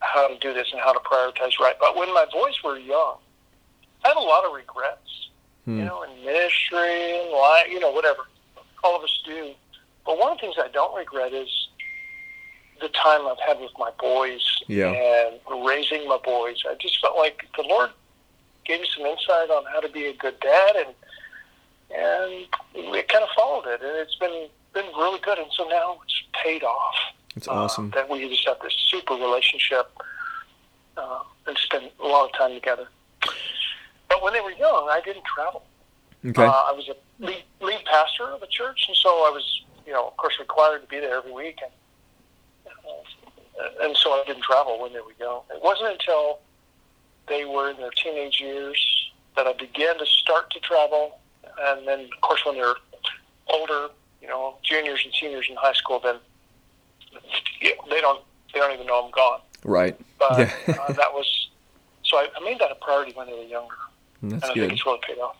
how 0.00 0.28
to 0.28 0.38
do 0.38 0.52
this 0.54 0.68
and 0.72 0.80
how 0.80 0.92
to 0.92 1.00
prioritize 1.00 1.58
right. 1.60 1.74
But 1.80 1.96
when 1.96 2.12
my 2.14 2.26
boys 2.32 2.54
were 2.62 2.78
young, 2.78 3.16
I 4.04 4.08
had 4.08 4.16
a 4.16 4.20
lot 4.20 4.44
of 4.44 4.52
regrets, 4.54 5.28
Hmm. 5.64 5.78
you 5.80 5.84
know, 5.84 6.02
in 6.02 6.24
ministry 6.24 7.20
and 7.20 7.30
life, 7.32 7.66
you 7.68 7.80
know, 7.80 7.90
whatever. 7.90 8.28
All 8.84 8.96
of 8.96 9.02
us 9.02 9.20
do. 9.26 9.52
But 10.06 10.18
one 10.18 10.32
of 10.32 10.38
the 10.38 10.42
things 10.42 10.54
I 10.58 10.68
don't 10.68 10.96
regret 10.96 11.32
is 11.32 11.48
the 12.80 12.88
time 12.90 13.26
I've 13.26 13.40
had 13.40 13.60
with 13.60 13.72
my 13.76 13.90
boys 13.98 14.62
Yeah. 14.68 14.92
and 14.92 15.40
raising 15.66 16.06
my 16.08 16.16
boys. 16.18 16.62
I 16.68 16.74
just 16.74 17.00
felt 17.00 17.16
like 17.16 17.44
the 17.56 17.64
Lord 17.64 17.90
gave 18.64 18.80
me 18.80 18.88
some 18.96 19.04
insight 19.04 19.50
on 19.50 19.64
how 19.66 19.80
to 19.80 19.88
be 19.88 20.06
a 20.06 20.12
good 20.14 20.38
dad, 20.40 20.76
and 20.76 20.94
and 21.90 22.46
we 22.92 23.02
kind 23.02 23.24
of 23.24 23.30
followed 23.30 23.66
it, 23.66 23.80
and 23.82 23.96
it's 23.96 24.14
been 24.16 24.48
been 24.74 24.86
really 24.96 25.18
good. 25.20 25.38
And 25.38 25.50
so 25.52 25.66
now 25.68 25.98
it's 26.04 26.22
paid 26.44 26.62
off. 26.62 26.94
It's 27.36 27.48
uh, 27.48 27.52
awesome. 27.52 27.90
that 27.90 28.08
we 28.08 28.28
just 28.28 28.46
have 28.46 28.58
this 28.62 28.74
super 28.90 29.14
relationship 29.14 29.90
uh, 30.96 31.20
and 31.46 31.56
spend 31.58 31.90
a 32.02 32.06
lot 32.06 32.26
of 32.26 32.36
time 32.36 32.54
together. 32.54 32.88
But 34.08 34.22
when 34.22 34.32
they 34.32 34.40
were 34.40 34.52
young, 34.52 34.88
I 34.90 35.00
didn't 35.04 35.24
travel. 35.24 35.64
Okay. 36.24 36.44
Uh, 36.44 36.50
I 36.50 36.72
was 36.72 36.88
a 36.88 37.24
lead, 37.24 37.44
lead 37.60 37.84
pastor 37.84 38.24
of 38.24 38.42
a 38.42 38.46
church, 38.48 38.86
and 38.88 38.96
so 38.96 39.08
I 39.08 39.30
was, 39.30 39.62
you 39.86 39.92
know, 39.92 40.08
of 40.08 40.16
course, 40.16 40.34
required 40.40 40.82
to 40.82 40.88
be 40.88 40.98
there 40.98 41.18
every 41.18 41.32
week, 41.32 41.58
and 41.62 41.72
and 43.80 43.96
so 43.96 44.10
I 44.12 44.24
didn't 44.26 44.42
travel 44.42 44.80
when 44.80 44.92
they 44.92 45.00
were 45.00 45.14
young. 45.18 45.42
It 45.50 45.62
wasn't 45.62 45.92
until 45.92 46.40
they 47.28 47.44
were 47.44 47.70
in 47.70 47.76
their 47.76 47.90
teenage 47.90 48.40
years 48.40 49.10
that 49.36 49.46
I 49.46 49.52
began 49.52 49.98
to 49.98 50.06
start 50.06 50.50
to 50.50 50.60
travel, 50.60 51.18
and 51.60 51.86
then, 51.86 52.00
of 52.00 52.20
course, 52.20 52.44
when 52.44 52.56
they're 52.56 52.74
older, 53.48 53.88
you 54.20 54.28
know, 54.28 54.56
juniors 54.62 55.00
and 55.04 55.14
seniors 55.14 55.46
in 55.48 55.56
high 55.56 55.72
school, 55.72 56.00
then 56.02 56.16
yeah, 57.60 57.70
they 57.90 58.00
don't 58.00 58.22
they 58.52 58.60
don't 58.60 58.72
even 58.72 58.86
know 58.86 59.04
I'm 59.04 59.10
gone. 59.10 59.40
right. 59.64 59.98
But 60.18 60.38
Yeah. 60.38 60.50
uh, 60.68 60.92
that 60.94 61.12
was 61.12 61.48
so 62.02 62.16
I, 62.18 62.28
I 62.36 62.44
made 62.44 62.58
that 62.60 62.70
a 62.70 62.74
priority 62.76 63.12
when 63.14 63.26
they 63.26 63.34
were 63.34 63.42
younger, 63.42 63.74
That's 64.22 64.42
and 64.42 64.52
I 64.52 64.54
good. 64.54 64.60
think 64.68 64.72
it's 64.72 64.86
really 64.86 65.00
paid 65.06 65.18
off. 65.18 65.36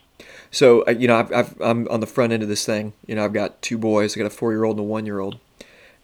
So 0.50 0.84
uh, 0.86 0.90
you 0.92 1.08
know, 1.08 1.16
I've, 1.16 1.32
I've, 1.32 1.60
I'm 1.60 1.88
on 1.88 2.00
the 2.00 2.06
front 2.06 2.32
end 2.32 2.42
of 2.42 2.48
this 2.48 2.64
thing. 2.64 2.92
You 3.06 3.14
know, 3.14 3.24
I've 3.24 3.32
got 3.32 3.60
two 3.62 3.78
boys. 3.78 4.16
I 4.16 4.20
got 4.20 4.26
a 4.26 4.30
four 4.30 4.52
year 4.52 4.64
old 4.64 4.76
and 4.76 4.86
a 4.86 4.88
one 4.88 5.06
year 5.06 5.18
old, 5.20 5.38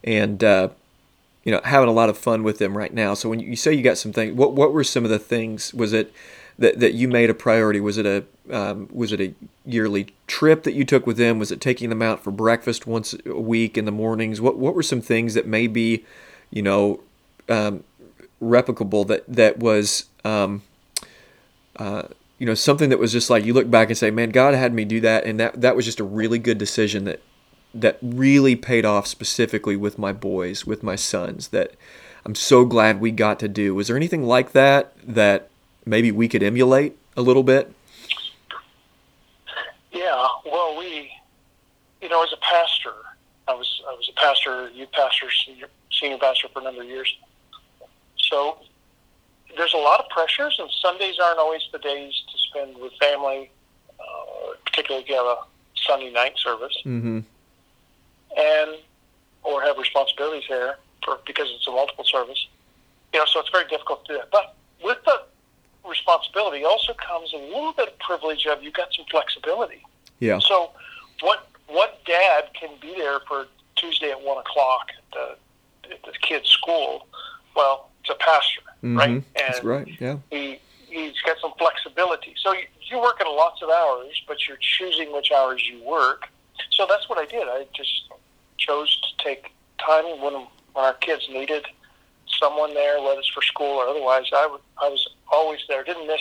and 0.02 0.42
uh, 0.42 0.68
you 1.44 1.52
know, 1.52 1.60
having 1.64 1.88
a 1.88 1.92
lot 1.92 2.08
of 2.08 2.16
fun 2.16 2.42
with 2.42 2.58
them 2.58 2.76
right 2.76 2.92
now. 2.92 3.14
So 3.14 3.28
when 3.28 3.40
you 3.40 3.56
say 3.56 3.72
you 3.72 3.82
got 3.82 3.98
some 3.98 4.12
things, 4.12 4.34
what 4.34 4.52
what 4.54 4.72
were 4.72 4.84
some 4.84 5.04
of 5.04 5.10
the 5.10 5.18
things? 5.18 5.74
Was 5.74 5.92
it 5.92 6.12
that 6.58 6.80
that 6.80 6.94
you 6.94 7.08
made 7.08 7.30
a 7.30 7.34
priority? 7.34 7.80
Was 7.80 7.98
it 7.98 8.06
a 8.06 8.24
um, 8.50 8.88
was 8.92 9.12
it 9.12 9.20
a 9.20 9.34
yearly 9.64 10.08
trip 10.26 10.62
that 10.64 10.74
you 10.74 10.84
took 10.84 11.06
with 11.06 11.16
them? 11.16 11.38
Was 11.38 11.50
it 11.50 11.60
taking 11.60 11.88
them 11.88 12.02
out 12.02 12.22
for 12.22 12.30
breakfast 12.30 12.86
once 12.86 13.14
a 13.26 13.34
week 13.34 13.78
in 13.78 13.84
the 13.84 13.92
mornings? 13.92 14.40
What 14.40 14.58
what 14.58 14.74
were 14.74 14.82
some 14.82 15.00
things 15.00 15.34
that 15.34 15.46
may 15.46 15.66
be, 15.66 16.04
you 16.50 16.62
know, 16.62 17.00
um, 17.48 17.84
replicable 18.42 19.06
that 19.06 19.24
that 19.28 19.58
was 19.58 20.06
um, 20.24 20.62
uh, 21.76 22.04
you 22.38 22.46
know 22.46 22.54
something 22.54 22.90
that 22.90 22.98
was 22.98 23.12
just 23.12 23.30
like 23.30 23.44
you 23.44 23.52
look 23.52 23.70
back 23.70 23.88
and 23.88 23.96
say 23.96 24.10
man 24.10 24.30
god 24.30 24.54
had 24.54 24.74
me 24.74 24.84
do 24.84 25.00
that 25.00 25.24
and 25.24 25.38
that 25.38 25.60
that 25.60 25.76
was 25.76 25.84
just 25.84 26.00
a 26.00 26.04
really 26.04 26.38
good 26.38 26.58
decision 26.58 27.04
that 27.04 27.20
that 27.72 27.98
really 28.02 28.54
paid 28.56 28.84
off 28.84 29.06
specifically 29.06 29.76
with 29.76 29.98
my 29.98 30.12
boys 30.12 30.66
with 30.66 30.82
my 30.82 30.96
sons 30.96 31.48
that 31.48 31.72
i'm 32.24 32.34
so 32.34 32.64
glad 32.64 33.00
we 33.00 33.10
got 33.10 33.38
to 33.38 33.48
do 33.48 33.74
was 33.74 33.86
there 33.86 33.96
anything 33.96 34.24
like 34.24 34.52
that 34.52 34.92
that 35.02 35.48
maybe 35.84 36.10
we 36.10 36.28
could 36.28 36.42
emulate 36.42 36.96
a 37.16 37.22
little 37.22 37.42
bit 37.42 37.72
Yeah, 39.92 40.26
well, 40.44 40.76
we, 40.78 41.10
you 42.02 42.08
know, 42.08 42.22
as 42.22 42.32
a 42.32 42.36
pastor, 42.38 42.94
I 43.46 43.54
was 43.54 43.82
I 43.88 43.92
was 43.92 44.10
a 44.10 44.20
pastor, 44.20 44.68
youth 44.70 44.92
pastor, 44.92 45.30
senior, 45.30 45.68
senior 45.92 46.18
pastor 46.18 46.48
for 46.52 46.60
a 46.60 46.64
number 46.64 46.82
of 46.82 46.88
years. 46.88 47.16
So 48.18 48.58
there's 49.56 49.74
a 49.74 49.78
lot 49.78 50.00
of 50.00 50.08
pressures, 50.08 50.56
and 50.58 50.68
Sundays 50.82 51.16
aren't 51.22 51.38
always 51.38 51.62
the 51.72 51.78
days 51.78 52.12
to 52.30 52.38
spend 52.38 52.76
with 52.78 52.92
family, 53.00 53.50
uh, 54.00 54.54
particularly 54.66 55.04
if 55.04 55.08
you 55.08 55.16
have 55.16 55.26
a 55.26 55.38
Sunday 55.86 56.10
night 56.10 56.36
service, 56.38 56.76
mm-hmm 56.84 57.20
and 58.36 58.78
or 59.42 59.62
have 59.62 59.78
responsibilities 59.78 60.44
there 60.48 60.78
for 61.04 61.18
because 61.26 61.48
it's 61.54 61.66
a 61.68 61.70
multiple 61.70 62.04
service. 62.04 62.48
You 63.12 63.20
know, 63.20 63.26
so 63.26 63.40
it's 63.40 63.50
very 63.50 63.68
difficult 63.68 64.04
to 64.06 64.14
do 64.14 64.18
that. 64.18 64.30
But 64.30 64.56
with 64.82 64.98
the 65.04 65.22
responsibility 65.88 66.64
also 66.64 66.92
comes 66.94 67.32
a 67.32 67.36
little 67.36 67.72
bit 67.72 67.88
of 67.88 67.98
privilege 67.98 68.46
of 68.46 68.62
you 68.62 68.70
got 68.70 68.88
some 68.94 69.04
flexibility. 69.10 69.82
yeah 70.20 70.38
So, 70.38 70.70
what 71.20 71.48
what 71.68 72.04
dad 72.04 72.44
can 72.58 72.70
be 72.80 72.94
there 72.94 73.20
for 73.28 73.46
Tuesday 73.76 74.10
at 74.10 74.20
one 74.22 74.38
o'clock 74.38 74.88
at 74.98 75.04
the, 75.12 75.92
at 75.94 76.02
the 76.04 76.12
kid's 76.20 76.48
school? 76.48 77.06
Well, 77.56 77.88
it's 78.00 78.10
a 78.10 78.14
pastor, 78.14 78.60
mm-hmm 78.82 78.96
right? 78.98 79.10
And 79.10 79.24
that's 79.36 79.64
right 79.64 79.88
yeah 80.00 80.16
he 80.30 80.60
he's 80.88 81.20
got 81.22 81.36
some 81.40 81.52
flexibility. 81.58 82.34
So 82.42 82.52
you- 82.52 82.66
you're 82.88 83.00
working 83.00 83.26
lots 83.26 83.62
of 83.62 83.70
hours, 83.70 84.20
but 84.28 84.46
you're 84.46 84.58
choosing 84.60 85.10
which 85.12 85.32
hours 85.32 85.66
you 85.66 85.82
work. 85.82 86.28
So 86.70 86.86
that's 86.86 87.08
what 87.08 87.18
I 87.18 87.24
did. 87.24 87.48
I 87.48 87.66
just 87.74 88.04
chose 88.58 89.00
to 89.00 89.24
take 89.24 89.52
time 89.78 90.04
when 90.20 90.34
when 90.74 90.84
our 90.84 90.94
kids 90.94 91.26
needed 91.30 91.64
someone 92.40 92.74
there, 92.74 93.00
whether 93.00 93.18
it's 93.20 93.28
for 93.28 93.42
school 93.42 93.76
or 93.78 93.86
otherwise. 93.88 94.26
I 94.36 94.46
would 94.46 94.60
I 94.82 94.88
was 94.88 95.08
always 95.30 95.60
there. 95.68 95.84
Didn't 95.84 96.06
miss 96.06 96.20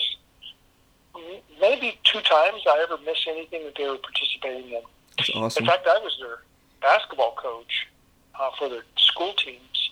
maybe 1.61 1.99
two 2.03 2.21
times 2.21 2.63
I 2.67 2.83
ever 2.83 3.01
missed 3.03 3.27
anything 3.27 3.63
that 3.65 3.75
they 3.77 3.87
were 3.87 3.97
participating 3.97 4.71
in. 4.71 4.81
that's 5.17 5.29
awesome 5.35 5.63
In 5.63 5.69
fact, 5.69 5.87
I 5.87 5.99
was 5.99 6.17
their 6.19 6.41
basketball 6.81 7.35
coach 7.37 7.87
uh, 8.39 8.49
for 8.57 8.67
their 8.67 8.83
school 8.97 9.33
teams 9.33 9.91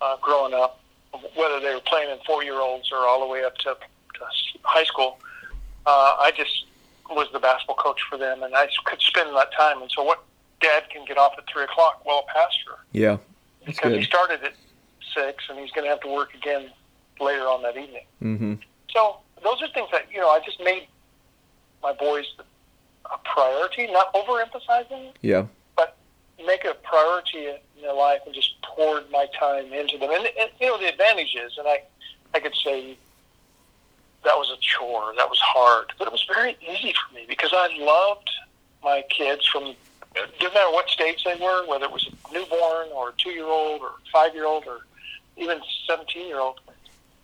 uh, 0.00 0.16
growing 0.22 0.54
up, 0.54 0.80
whether 1.34 1.60
they 1.60 1.74
were 1.74 1.82
playing 1.82 2.10
in 2.10 2.18
four-year-olds 2.26 2.90
or 2.92 3.06
all 3.06 3.20
the 3.20 3.26
way 3.26 3.44
up 3.44 3.56
to, 3.58 3.76
to 4.14 4.24
high 4.62 4.84
school. 4.84 5.18
Uh, 5.86 6.16
I 6.18 6.32
just 6.34 6.64
was 7.10 7.28
the 7.34 7.40
basketball 7.40 7.76
coach 7.76 8.00
for 8.08 8.16
them, 8.16 8.42
and 8.42 8.54
I 8.54 8.66
could 8.86 9.00
spend 9.02 9.36
that 9.36 9.52
time. 9.52 9.82
And 9.82 9.90
so, 9.90 10.02
what 10.02 10.24
dad 10.62 10.84
can 10.90 11.04
get 11.04 11.18
off 11.18 11.34
at 11.36 11.44
three 11.52 11.64
o'clock? 11.64 12.02
Well, 12.06 12.24
a 12.26 12.32
pastor, 12.32 12.78
yeah 12.92 13.18
because 13.64 13.92
he 13.94 14.04
started 14.04 14.42
at 14.42 14.54
six, 15.14 15.44
and 15.48 15.58
he's 15.58 15.70
going 15.70 15.84
to 15.84 15.90
have 15.90 16.00
to 16.00 16.08
work 16.08 16.34
again 16.34 16.70
later 17.20 17.42
on 17.42 17.62
that 17.62 17.76
evening. 17.76 18.04
mm-hmm 18.22 18.54
So 18.92 19.18
those 19.42 19.62
are 19.62 19.68
things 19.68 19.88
that 19.92 20.06
you 20.12 20.18
know 20.18 20.28
I 20.28 20.40
just 20.44 20.60
made 20.62 20.86
my 21.82 21.92
boys 21.92 22.26
a 23.12 23.18
priority, 23.24 23.86
not 23.92 24.12
overemphasizing, 24.14 25.12
yeah 25.20 25.46
but 25.76 25.96
make 26.38 26.64
it 26.64 26.70
a 26.70 26.88
priority 26.88 27.46
in 27.46 27.82
their 27.82 27.92
life 27.92 28.20
and 28.26 28.34
just 28.34 28.60
poured 28.62 29.10
my 29.10 29.26
time 29.38 29.72
into 29.72 29.98
them. 29.98 30.10
And, 30.10 30.26
and 30.40 30.50
you 30.60 30.66
know 30.66 30.78
the 30.78 30.88
advantage 30.88 31.34
is, 31.34 31.58
and 31.58 31.68
I 31.68 31.82
I 32.34 32.40
could 32.40 32.54
say 32.64 32.96
that 34.24 34.36
was 34.36 34.50
a 34.50 34.56
chore, 34.60 35.12
that 35.16 35.28
was 35.28 35.38
hard, 35.40 35.92
but 35.98 36.08
it 36.08 36.12
was 36.12 36.24
very 36.24 36.56
easy 36.62 36.92
for 36.92 37.14
me 37.14 37.26
because 37.28 37.50
I 37.52 37.68
loved 37.78 38.30
my 38.82 39.04
kids 39.10 39.46
from. 39.46 39.74
Didn't 40.38 40.54
matter 40.54 40.70
what 40.70 40.88
stage 40.88 41.24
they 41.24 41.34
were, 41.34 41.66
whether 41.66 41.86
it 41.86 41.90
was 41.90 42.06
a 42.06 42.32
newborn 42.32 42.86
or 42.94 43.08
a 43.08 43.12
two-year-old 43.18 43.80
or 43.80 43.94
five-year-old 44.12 44.64
or 44.64 44.86
even 45.36 45.60
seventeen-year-old. 45.88 46.60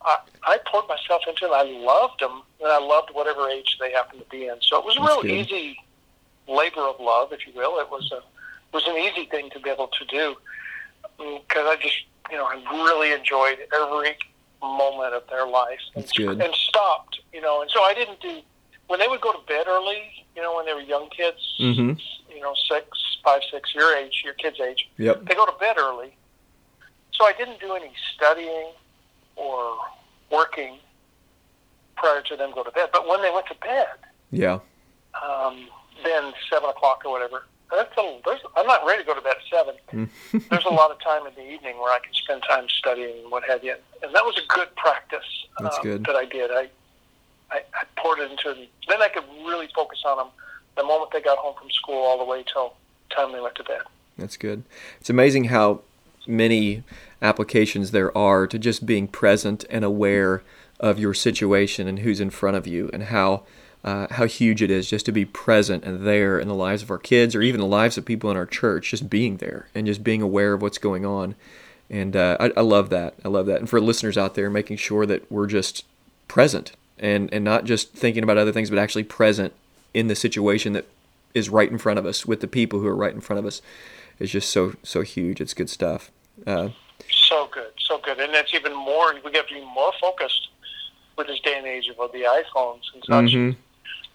I, 0.02 0.18
I 0.44 0.58
poured 0.66 0.88
myself 0.88 1.22
into 1.28 1.42
them. 1.42 1.52
I 1.52 1.62
loved 1.62 2.20
them, 2.20 2.42
and 2.60 2.68
I 2.68 2.78
loved 2.78 3.10
whatever 3.12 3.48
age 3.48 3.76
they 3.80 3.92
happened 3.92 4.20
to 4.22 4.28
be 4.30 4.46
in. 4.46 4.56
So 4.60 4.78
it 4.78 4.84
was 4.84 4.96
a 4.96 5.00
That's 5.00 5.12
real 5.12 5.22
good. 5.22 5.30
easy 5.30 5.76
labor 6.48 6.80
of 6.80 6.98
love, 7.00 7.32
if 7.32 7.46
you 7.46 7.52
will. 7.54 7.78
It 7.80 7.90
was 7.90 8.10
a 8.12 8.16
it 8.16 8.74
was 8.74 8.86
an 8.86 8.96
easy 8.96 9.26
thing 9.28 9.50
to 9.50 9.60
be 9.60 9.68
able 9.70 9.88
to 9.88 10.04
do 10.06 10.36
because 11.18 11.66
I 11.66 11.76
just 11.80 11.96
you 12.30 12.36
know 12.36 12.44
I 12.46 12.54
really 12.84 13.12
enjoyed 13.12 13.58
every 13.74 14.16
moment 14.62 15.14
of 15.14 15.22
their 15.28 15.46
life 15.46 15.80
and, 15.94 16.04
That's 16.04 16.12
good. 16.12 16.40
and 16.40 16.54
stopped 16.54 17.20
you 17.32 17.40
know 17.40 17.62
and 17.62 17.70
so 17.70 17.82
I 17.82 17.94
didn't 17.94 18.20
do 18.20 18.40
when 18.88 19.00
they 19.00 19.08
would 19.08 19.20
go 19.22 19.32
to 19.32 19.38
bed 19.46 19.66
early 19.66 20.02
you 20.36 20.42
know 20.42 20.54
when 20.54 20.66
they 20.66 20.74
were 20.74 20.82
young 20.82 21.08
kids 21.10 21.38
mm-hmm 21.58 21.92
you 22.32 22.40
know 22.40 22.54
six 22.70 22.86
five 23.24 23.40
six 23.50 23.74
your 23.74 23.96
age 23.96 24.22
your 24.24 24.34
kids 24.34 24.58
age 24.60 24.88
yep 24.98 25.24
they 25.26 25.34
go 25.34 25.46
to 25.46 25.52
bed 25.58 25.76
early. 25.78 26.14
So 27.12 27.24
I 27.26 27.32
didn't 27.32 27.60
do 27.60 27.72
any 27.74 27.90
studying 28.14 28.68
or 29.40 29.76
working 30.30 30.76
prior 31.96 32.22
to 32.22 32.36
them 32.36 32.52
go 32.54 32.62
to 32.62 32.70
bed. 32.70 32.90
But 32.92 33.08
when 33.08 33.22
they 33.22 33.30
went 33.30 33.46
to 33.46 33.54
bed, 33.56 33.86
Yeah. 34.30 34.58
um, 35.20 35.66
then 36.04 36.32
seven 36.50 36.68
o'clock 36.70 37.02
or 37.04 37.10
whatever. 37.12 37.44
That's 37.70 37.96
a, 37.98 38.20
there's, 38.24 38.40
I'm 38.56 38.66
not 38.66 38.84
ready 38.84 39.02
to 39.02 39.06
go 39.06 39.14
to 39.14 39.20
bed 39.20 39.34
at 39.36 39.48
seven. 39.48 40.10
there's 40.50 40.64
a 40.64 40.68
lot 40.70 40.90
of 40.90 41.00
time 41.00 41.26
in 41.26 41.34
the 41.34 41.48
evening 41.52 41.78
where 41.78 41.92
I 41.92 41.98
can 42.00 42.12
spend 42.14 42.42
time 42.48 42.66
studying 42.68 43.22
and 43.22 43.30
what 43.30 43.44
have 43.44 43.62
you. 43.62 43.74
And 44.02 44.14
that 44.14 44.24
was 44.24 44.36
a 44.38 44.46
good 44.54 44.74
practice 44.76 45.46
That's 45.60 45.76
um, 45.76 45.82
good. 45.82 46.04
that 46.06 46.16
I 46.16 46.24
did. 46.24 46.50
I, 46.50 46.68
I, 47.52 47.58
I 47.74 47.84
poured 47.96 48.18
it 48.18 48.30
into 48.30 48.54
them. 48.54 48.66
Then 48.88 49.00
I 49.02 49.08
could 49.08 49.24
really 49.46 49.68
focus 49.74 50.02
on 50.04 50.16
them 50.18 50.26
the 50.76 50.82
moment 50.84 51.12
they 51.12 51.20
got 51.20 51.38
home 51.38 51.54
from 51.60 51.70
school 51.70 51.94
all 52.02 52.18
the 52.18 52.24
way 52.24 52.44
till 52.52 52.74
time 53.14 53.32
they 53.32 53.40
went 53.40 53.54
to 53.56 53.64
bed. 53.64 53.82
That's 54.18 54.36
good. 54.36 54.64
It's 55.00 55.10
amazing 55.10 55.44
how 55.44 55.80
many 56.26 56.82
applications 57.22 57.90
there 57.90 58.16
are 58.16 58.46
to 58.46 58.58
just 58.58 58.86
being 58.86 59.08
present 59.08 59.64
and 59.70 59.84
aware 59.84 60.42
of 60.78 60.98
your 60.98 61.14
situation 61.14 61.86
and 61.86 62.00
who's 62.00 62.20
in 62.20 62.30
front 62.30 62.56
of 62.56 62.66
you, 62.66 62.90
and 62.92 63.04
how 63.04 63.42
uh, 63.82 64.06
how 64.10 64.26
huge 64.26 64.62
it 64.62 64.70
is 64.70 64.90
just 64.90 65.06
to 65.06 65.12
be 65.12 65.24
present 65.24 65.84
and 65.84 66.06
there 66.06 66.38
in 66.38 66.48
the 66.48 66.54
lives 66.54 66.82
of 66.82 66.90
our 66.90 66.98
kids, 66.98 67.34
or 67.34 67.42
even 67.42 67.60
the 67.60 67.66
lives 67.66 67.96
of 67.96 68.04
people 68.04 68.30
in 68.30 68.36
our 68.36 68.46
church. 68.46 68.90
Just 68.90 69.08
being 69.08 69.38
there 69.38 69.68
and 69.74 69.86
just 69.86 70.04
being 70.04 70.22
aware 70.22 70.52
of 70.52 70.62
what's 70.62 70.78
going 70.78 71.06
on. 71.06 71.34
And 71.88 72.14
uh, 72.14 72.36
I, 72.38 72.52
I 72.56 72.60
love 72.60 72.90
that. 72.90 73.14
I 73.24 73.28
love 73.28 73.46
that. 73.46 73.58
And 73.58 73.68
for 73.68 73.80
listeners 73.80 74.16
out 74.16 74.34
there, 74.34 74.48
making 74.48 74.76
sure 74.76 75.06
that 75.06 75.30
we're 75.30 75.46
just 75.46 75.84
present 76.28 76.72
and 76.98 77.32
and 77.32 77.44
not 77.44 77.64
just 77.64 77.92
thinking 77.92 78.22
about 78.22 78.38
other 78.38 78.52
things, 78.52 78.70
but 78.70 78.78
actually 78.78 79.04
present 79.04 79.52
in 79.92 80.06
the 80.06 80.14
situation 80.14 80.72
that 80.74 80.86
is 81.34 81.48
right 81.48 81.70
in 81.70 81.78
front 81.78 81.98
of 81.98 82.06
us 82.06 82.26
with 82.26 82.40
the 82.40 82.46
people 82.46 82.80
who 82.80 82.86
are 82.86 82.96
right 82.96 83.14
in 83.14 83.20
front 83.20 83.38
of 83.38 83.46
us 83.46 83.60
is 84.18 84.30
just 84.30 84.50
so 84.50 84.74
so 84.82 85.02
huge. 85.02 85.40
It's 85.40 85.54
good 85.54 85.70
stuff. 85.70 86.10
Uh, 86.46 86.70
So 87.10 87.48
good, 87.52 87.72
so 87.78 87.98
good. 87.98 88.18
And 88.18 88.32
it's 88.34 88.52
even 88.54 88.74
more, 88.74 89.14
we 89.24 89.30
get 89.30 89.48
to 89.48 89.54
be 89.54 89.60
more 89.60 89.92
focused 90.00 90.48
with 91.16 91.26
this 91.26 91.40
day 91.40 91.56
and 91.56 91.66
age 91.66 91.88
of 91.88 92.12
the 92.12 92.18
iPhones 92.20 92.82
and 92.94 93.04
such. 93.04 93.34
mhm. 93.34 93.56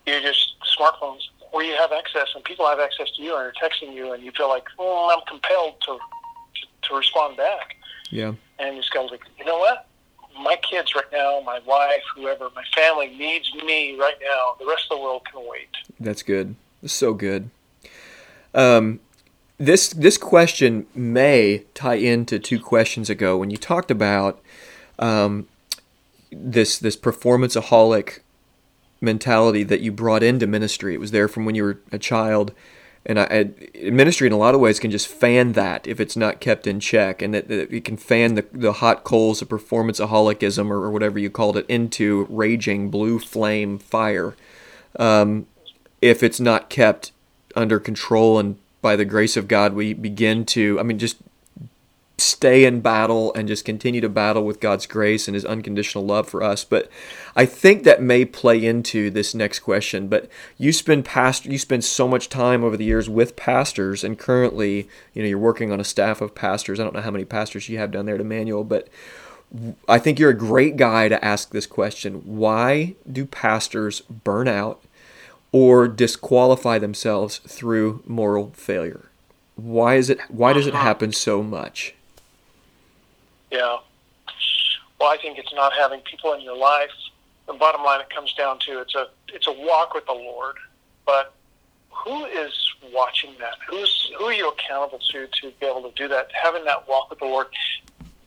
you 0.08 0.22
just 0.22 0.56
smartphones 0.78 1.22
where 1.52 1.64
you 1.66 1.76
have 1.76 1.92
access 1.92 2.28
and 2.36 2.44
people 2.44 2.66
have 2.68 2.80
access 2.80 3.10
to 3.12 3.22
you 3.22 3.36
and 3.36 3.46
they're 3.46 3.70
texting 3.70 3.94
you 3.94 4.14
and 4.14 4.24
you 4.24 4.32
feel 4.32 4.50
like 4.50 4.66
oh, 4.80 5.10
I'm 5.16 5.24
compelled 5.28 5.76
to, 5.82 5.94
to 5.98 6.90
to 6.90 6.96
respond 6.96 7.38
back 7.38 7.76
Yeah, 8.10 8.34
and 8.60 8.76
you 8.76 8.82
just 8.82 8.94
gotta 8.94 9.08
like 9.08 9.22
you 9.38 9.46
know 9.46 9.58
what 9.60 9.88
my 10.42 10.58
kids 10.58 10.94
right 10.96 11.06
now 11.14 11.42
my 11.46 11.60
wife 11.66 12.02
whoever 12.16 12.50
my 12.56 12.64
family 12.76 13.08
needs 13.08 13.54
me 13.64 13.98
right 13.98 14.18
now 14.22 14.56
the 14.60 14.66
rest 14.66 14.88
of 14.92 14.98
the 14.98 15.04
world 15.04 15.22
can 15.32 15.48
wait 15.48 15.70
that's 16.00 16.24
good. 16.24 16.56
So 16.86 17.14
good. 17.14 17.50
Um, 18.54 19.00
this 19.58 19.90
this 19.90 20.18
question 20.18 20.86
may 20.94 21.64
tie 21.74 21.96
into 21.96 22.40
two 22.40 22.60
questions 22.60 23.10
ago 23.10 23.38
when 23.38 23.50
you 23.50 23.58
talked 23.58 23.90
about 23.90 24.42
um, 25.00 25.48
this 26.32 26.78
this 26.78 26.98
performanceaholic 26.98 28.20
mentality 29.02 29.64
that 29.64 29.82
you 29.82 29.92
brought 29.92 30.24
into 30.24 30.48
ministry. 30.48 30.94
It 30.94 31.00
was 31.00 31.12
there 31.12 31.28
from 31.28 31.46
when 31.46 31.56
you 31.56 31.64
were 31.64 31.80
a 31.92 32.00
child, 32.00 32.54
and 33.06 33.20
I, 33.20 33.24
I, 33.76 33.90
ministry 33.90 34.28
in 34.28 34.34
a 34.34 34.38
lot 34.38 34.56
of 34.56 34.62
ways 34.62 34.80
can 34.80 34.92
just 34.92 35.08
fan 35.08 35.54
that 35.54 35.88
if 35.88 36.00
it's 36.00 36.18
not 36.18 36.42
kept 36.42 36.68
in 36.68 36.80
check, 36.80 37.22
and 37.22 37.34
that, 37.34 37.48
that 37.48 37.72
it 37.72 37.86
can 37.86 37.98
fan 37.98 38.36
the, 38.36 38.46
the 38.52 38.74
hot 38.74 39.04
coals 39.04 39.42
of 39.42 39.48
performanceaholicism 39.50 40.70
or, 40.70 40.84
or 40.84 40.92
whatever 40.92 41.18
you 41.20 41.30
called 41.30 41.56
it 41.56 41.66
into 41.70 42.26
raging 42.30 42.90
blue 42.90 43.20
flame 43.20 43.78
fire. 43.78 44.36
Um, 44.98 45.48
if 46.02 46.24
it's 46.24 46.40
not 46.40 46.70
kept 46.70 47.12
under 47.56 47.80
control 47.80 48.38
and 48.38 48.58
by 48.86 48.96
the 48.96 49.04
grace 49.04 49.36
of 49.36 49.48
God, 49.48 49.74
we 49.74 49.96
begin 49.96 50.46
to, 50.46 50.80
I 50.80 50.84
mean, 50.84 51.00
just 51.00 51.18
stay 52.20 52.66
in 52.66 52.82
battle 52.82 53.34
and 53.34 53.48
just 53.48 53.66
continue 53.66 54.00
to 54.00 54.08
battle 54.08 54.46
with 54.46 54.60
God's 54.60 54.86
grace 54.86 55.28
and 55.28 55.34
His 55.34 55.44
unconditional 55.44 56.06
love 56.06 56.30
for 56.30 56.44
us. 56.44 56.64
But 56.64 56.88
I 57.36 57.48
think 57.48 57.84
that 57.84 58.00
may 58.00 58.26
play 58.26 58.64
into 58.64 59.10
this 59.10 59.34
next 59.34 59.62
question. 59.62 60.08
But 60.08 60.30
you 60.60 60.72
spend 60.72 61.04
past 61.04 61.48
you 61.48 61.58
spend 61.58 61.84
so 61.84 62.08
much 62.08 62.30
time 62.30 62.64
over 62.64 62.78
the 62.78 62.86
years 62.86 63.10
with 63.10 63.36
pastors, 63.36 64.04
and 64.04 64.20
currently, 64.20 64.88
you 65.16 65.24
know, 65.24 65.30
you're 65.30 65.40
working 65.40 65.72
on 65.72 65.80
a 65.80 65.84
staff 65.84 66.22
of 66.22 66.36
pastors. 66.36 66.80
I 66.80 66.84
don't 66.84 66.94
know 66.94 67.02
how 67.02 67.10
many 67.10 67.26
pastors 67.26 67.68
you 67.68 67.80
have 67.80 67.90
down 67.90 68.06
there 68.06 68.14
at 68.14 68.22
Immanuel, 68.22 68.64
but 68.64 68.88
I 69.90 69.98
think 69.98 70.20
you're 70.20 70.30
a 70.30 70.38
great 70.38 70.78
guy 70.78 71.10
to 71.10 71.26
ask 71.26 71.50
this 71.50 71.66
question. 71.66 72.22
Why 72.24 72.94
do 73.12 73.26
pastors 73.26 74.02
burn 74.02 74.48
out 74.48 74.80
or 75.56 75.88
disqualify 75.88 76.78
themselves 76.78 77.38
through 77.38 78.04
moral 78.06 78.52
failure? 78.56 79.10
Why 79.56 79.96
is 79.96 80.10
it 80.10 80.20
why 80.28 80.52
does 80.52 80.68
it 80.68 80.74
happen 80.74 81.12
so 81.12 81.42
much? 81.42 81.94
yeah 83.52 83.78
well 85.00 85.10
I 85.10 85.18
think 85.18 85.38
it's 85.38 85.54
not 85.54 85.72
having 85.74 86.02
people 86.02 86.34
in 86.34 86.42
your 86.42 86.58
life 86.58 86.90
the 87.48 87.54
bottom 87.54 87.84
line 87.84 88.02
it 88.02 88.10
comes 88.10 88.34
down 88.34 88.60
to 88.66 88.82
it's 88.82 88.96
a 88.96 89.08
it's 89.30 89.48
a 89.48 89.54
walk 89.54 89.94
with 89.94 90.06
the 90.08 90.14
Lord 90.14 90.56
but 91.06 91.34
who 91.90 92.26
is 92.26 92.54
watching 92.94 93.32
that? 93.40 93.56
Who's 93.68 94.12
who 94.18 94.26
are 94.26 94.34
you 94.34 94.50
accountable 94.50 95.00
to 95.12 95.28
to 95.28 95.52
be 95.60 95.66
able 95.66 95.90
to 95.90 95.96
do 95.96 96.08
that? 96.10 96.30
Having 96.34 96.66
that 96.66 96.88
walk 96.88 97.10
with 97.10 97.20
the 97.20 97.26
Lord, 97.26 97.48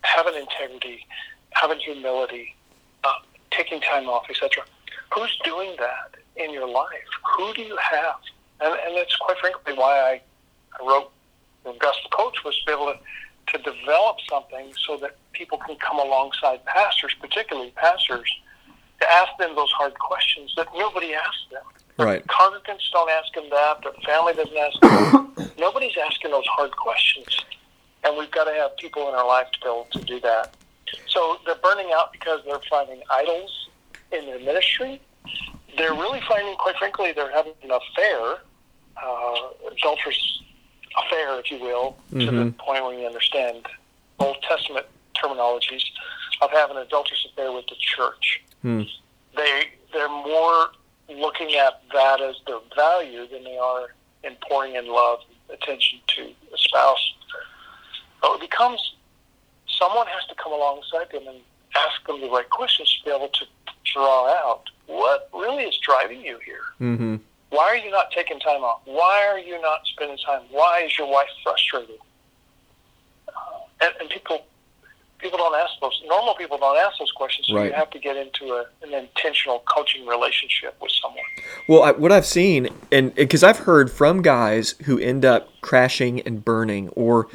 having 0.03 0.35
integrity, 0.35 1.07
having 1.51 1.79
humility, 1.79 2.55
uh, 3.05 3.12
taking 3.51 3.81
time 3.81 4.09
off, 4.09 4.27
etc. 4.31 4.64
Who's 5.14 5.38
doing 5.45 5.77
that 5.79 6.17
in 6.37 6.53
your 6.53 6.69
life? 6.69 7.11
Who 7.37 7.53
do 7.55 7.62
you 7.62 7.77
have? 7.77 8.17
And, 8.61 8.79
and 8.87 8.97
that's 8.97 9.17
quite 9.17 9.38
frankly 9.38 9.75
why 9.75 9.99
I, 9.99 10.21
I 10.81 10.87
wrote 10.87 11.12
the 11.64 11.73
Gospel 11.79 12.11
Coach 12.11 12.45
was 12.45 12.59
to 12.61 12.67
be 12.67 12.73
able 12.73 12.87
to 12.87 12.99
to 13.53 13.59
develop 13.59 14.17
something 14.29 14.73
so 14.87 14.97
that 14.99 15.17
people 15.33 15.59
can 15.59 15.77
come 15.77 15.99
alongside 15.99 16.64
pastors, 16.67 17.14
particularly 17.21 17.73
pastors, 17.77 18.31
to 19.01 19.11
ask 19.11 19.31
them 19.38 19.55
those 19.55 19.71
hard 19.73 19.99
questions 19.99 20.53
that 20.57 20.69
nobody 20.77 21.14
asks 21.14 21.47
them. 21.51 21.62
Right. 21.99 22.25
Congregants 22.27 22.91
don't 22.93 23.11
ask 23.11 23.33
them 23.35 23.49
that. 23.51 23.83
Their 23.83 23.93
family 24.05 24.35
doesn't 24.35 24.57
ask 24.57 24.81
them. 24.81 25.51
Nobody's 25.59 25.97
asking 26.05 26.31
those 26.31 26.47
hard 26.47 26.73
questions. 26.73 27.45
And 28.05 28.17
we've 28.17 28.31
got 28.31 28.45
to 28.45 28.53
have 28.53 28.77
people 28.77 29.09
in 29.09 29.14
our 29.14 29.27
life 29.27 29.47
to 29.53 29.61
be 29.61 29.67
able 29.67 29.88
to 29.93 30.01
do 30.03 30.21
that. 30.21 30.55
So 31.09 31.38
they're 31.45 31.57
burning 31.57 31.91
out 31.95 32.12
because 32.12 32.41
they're 32.47 32.61
finding 32.71 33.03
idols 33.11 33.69
in 34.12 34.27
their 34.27 34.38
ministry. 34.38 35.01
They're 35.79 35.95
really 35.95 36.21
finding, 36.29 36.55
quite 36.57 36.77
frankly, 36.77 37.12
they're 37.12 37.31
having 37.33 37.55
an 37.62 37.71
affair, 37.71 38.38
uh, 39.03 39.49
adulterous 39.71 40.43
affair, 41.05 41.38
if 41.38 41.51
you 41.51 41.59
will, 41.61 41.97
to 42.11 42.27
the 42.27 42.33
Mhm. 42.33 42.59
point 42.59 42.85
where 42.85 42.99
you 42.99 43.07
understand 43.07 43.67
Old 44.19 44.43
Testament 44.43 44.87
terminologies 45.14 45.85
of 46.43 46.51
having 46.51 46.77
an 46.77 46.83
adulterous 46.83 47.25
affair 47.25 47.51
with 47.53 47.67
the 47.69 47.75
church 47.77 48.41
Hmm. 48.62 48.83
they 49.35 49.71
they're 49.93 50.09
more 50.09 50.73
looking 51.09 51.55
at 51.55 51.81
that 51.91 52.21
as 52.21 52.37
their 52.47 52.59
value 52.77 53.27
than 53.29 53.43
they 53.45 53.57
are 53.57 53.95
in 54.25 54.37
pouring 54.49 54.75
in 54.75 54.87
love 54.88 55.25
attention 55.49 56.01
to 56.09 56.35
a 56.53 56.59
spouse. 56.59 57.14
So 58.23 58.35
it 58.35 58.41
becomes 58.41 58.95
someone 59.67 60.07
has 60.09 60.27
to 60.27 60.35
come 60.35 60.53
alongside 60.53 61.11
them 61.11 61.27
and 61.29 61.41
ask 61.77 62.05
them 62.07 62.21
the 62.21 62.29
right 62.29 62.49
questions 62.51 62.93
to 62.99 63.05
be 63.05 63.11
able 63.11 63.29
to 63.29 63.47
draw 63.92 64.29
out 64.29 64.64
what 64.87 65.29
really 65.35 65.64
is 65.64 65.77
driving 65.85 66.20
you 66.20 66.38
here. 66.44 66.62
Mm-hmm. 66.81 67.16
Why 67.51 67.64
are 67.64 67.77
you 67.77 67.90
not 67.90 68.11
taking 68.11 68.38
time 68.40 68.62
off? 68.62 68.81
Why 68.85 69.27
are 69.27 69.38
you 69.38 69.61
not 69.61 69.81
spending 69.87 70.18
time? 70.24 70.42
Why 70.51 70.83
is 70.85 70.98
your 70.98 71.11
wife 71.11 71.29
frustrated? 71.42 71.98
Uh, 73.29 73.33
and, 73.81 73.94
and 74.01 74.11
people 74.11 74.44
people 75.18 75.38
don't 75.38 75.55
ask 75.57 75.72
those. 75.81 76.01
Normal 76.07 76.35
people 76.37 76.59
don't 76.59 76.77
ask 76.77 76.98
those 76.98 77.11
questions. 77.11 77.48
So 77.48 77.57
Right. 77.57 77.66
you 77.66 77.72
have 77.72 77.90
to 77.90 77.98
get 77.98 78.16
into 78.16 78.53
a, 78.53 78.66
an 78.83 78.94
intentional 78.94 79.64
coaching 79.68 80.07
relationship 80.07 80.77
with 80.81 80.92
someone. 80.92 81.24
Well, 81.68 81.83
I, 81.83 81.90
what 81.90 82.12
I've 82.12 82.27
seen, 82.27 82.68
and 82.92 83.12
because 83.14 83.42
I've 83.42 83.61
heard 83.61 83.90
from 83.90 84.22
guys 84.22 84.77
who 84.85 84.98
end 84.98 85.24
up 85.24 85.48
crashing 85.61 86.20
and 86.20 86.44
burning 86.44 86.88
or 86.90 87.27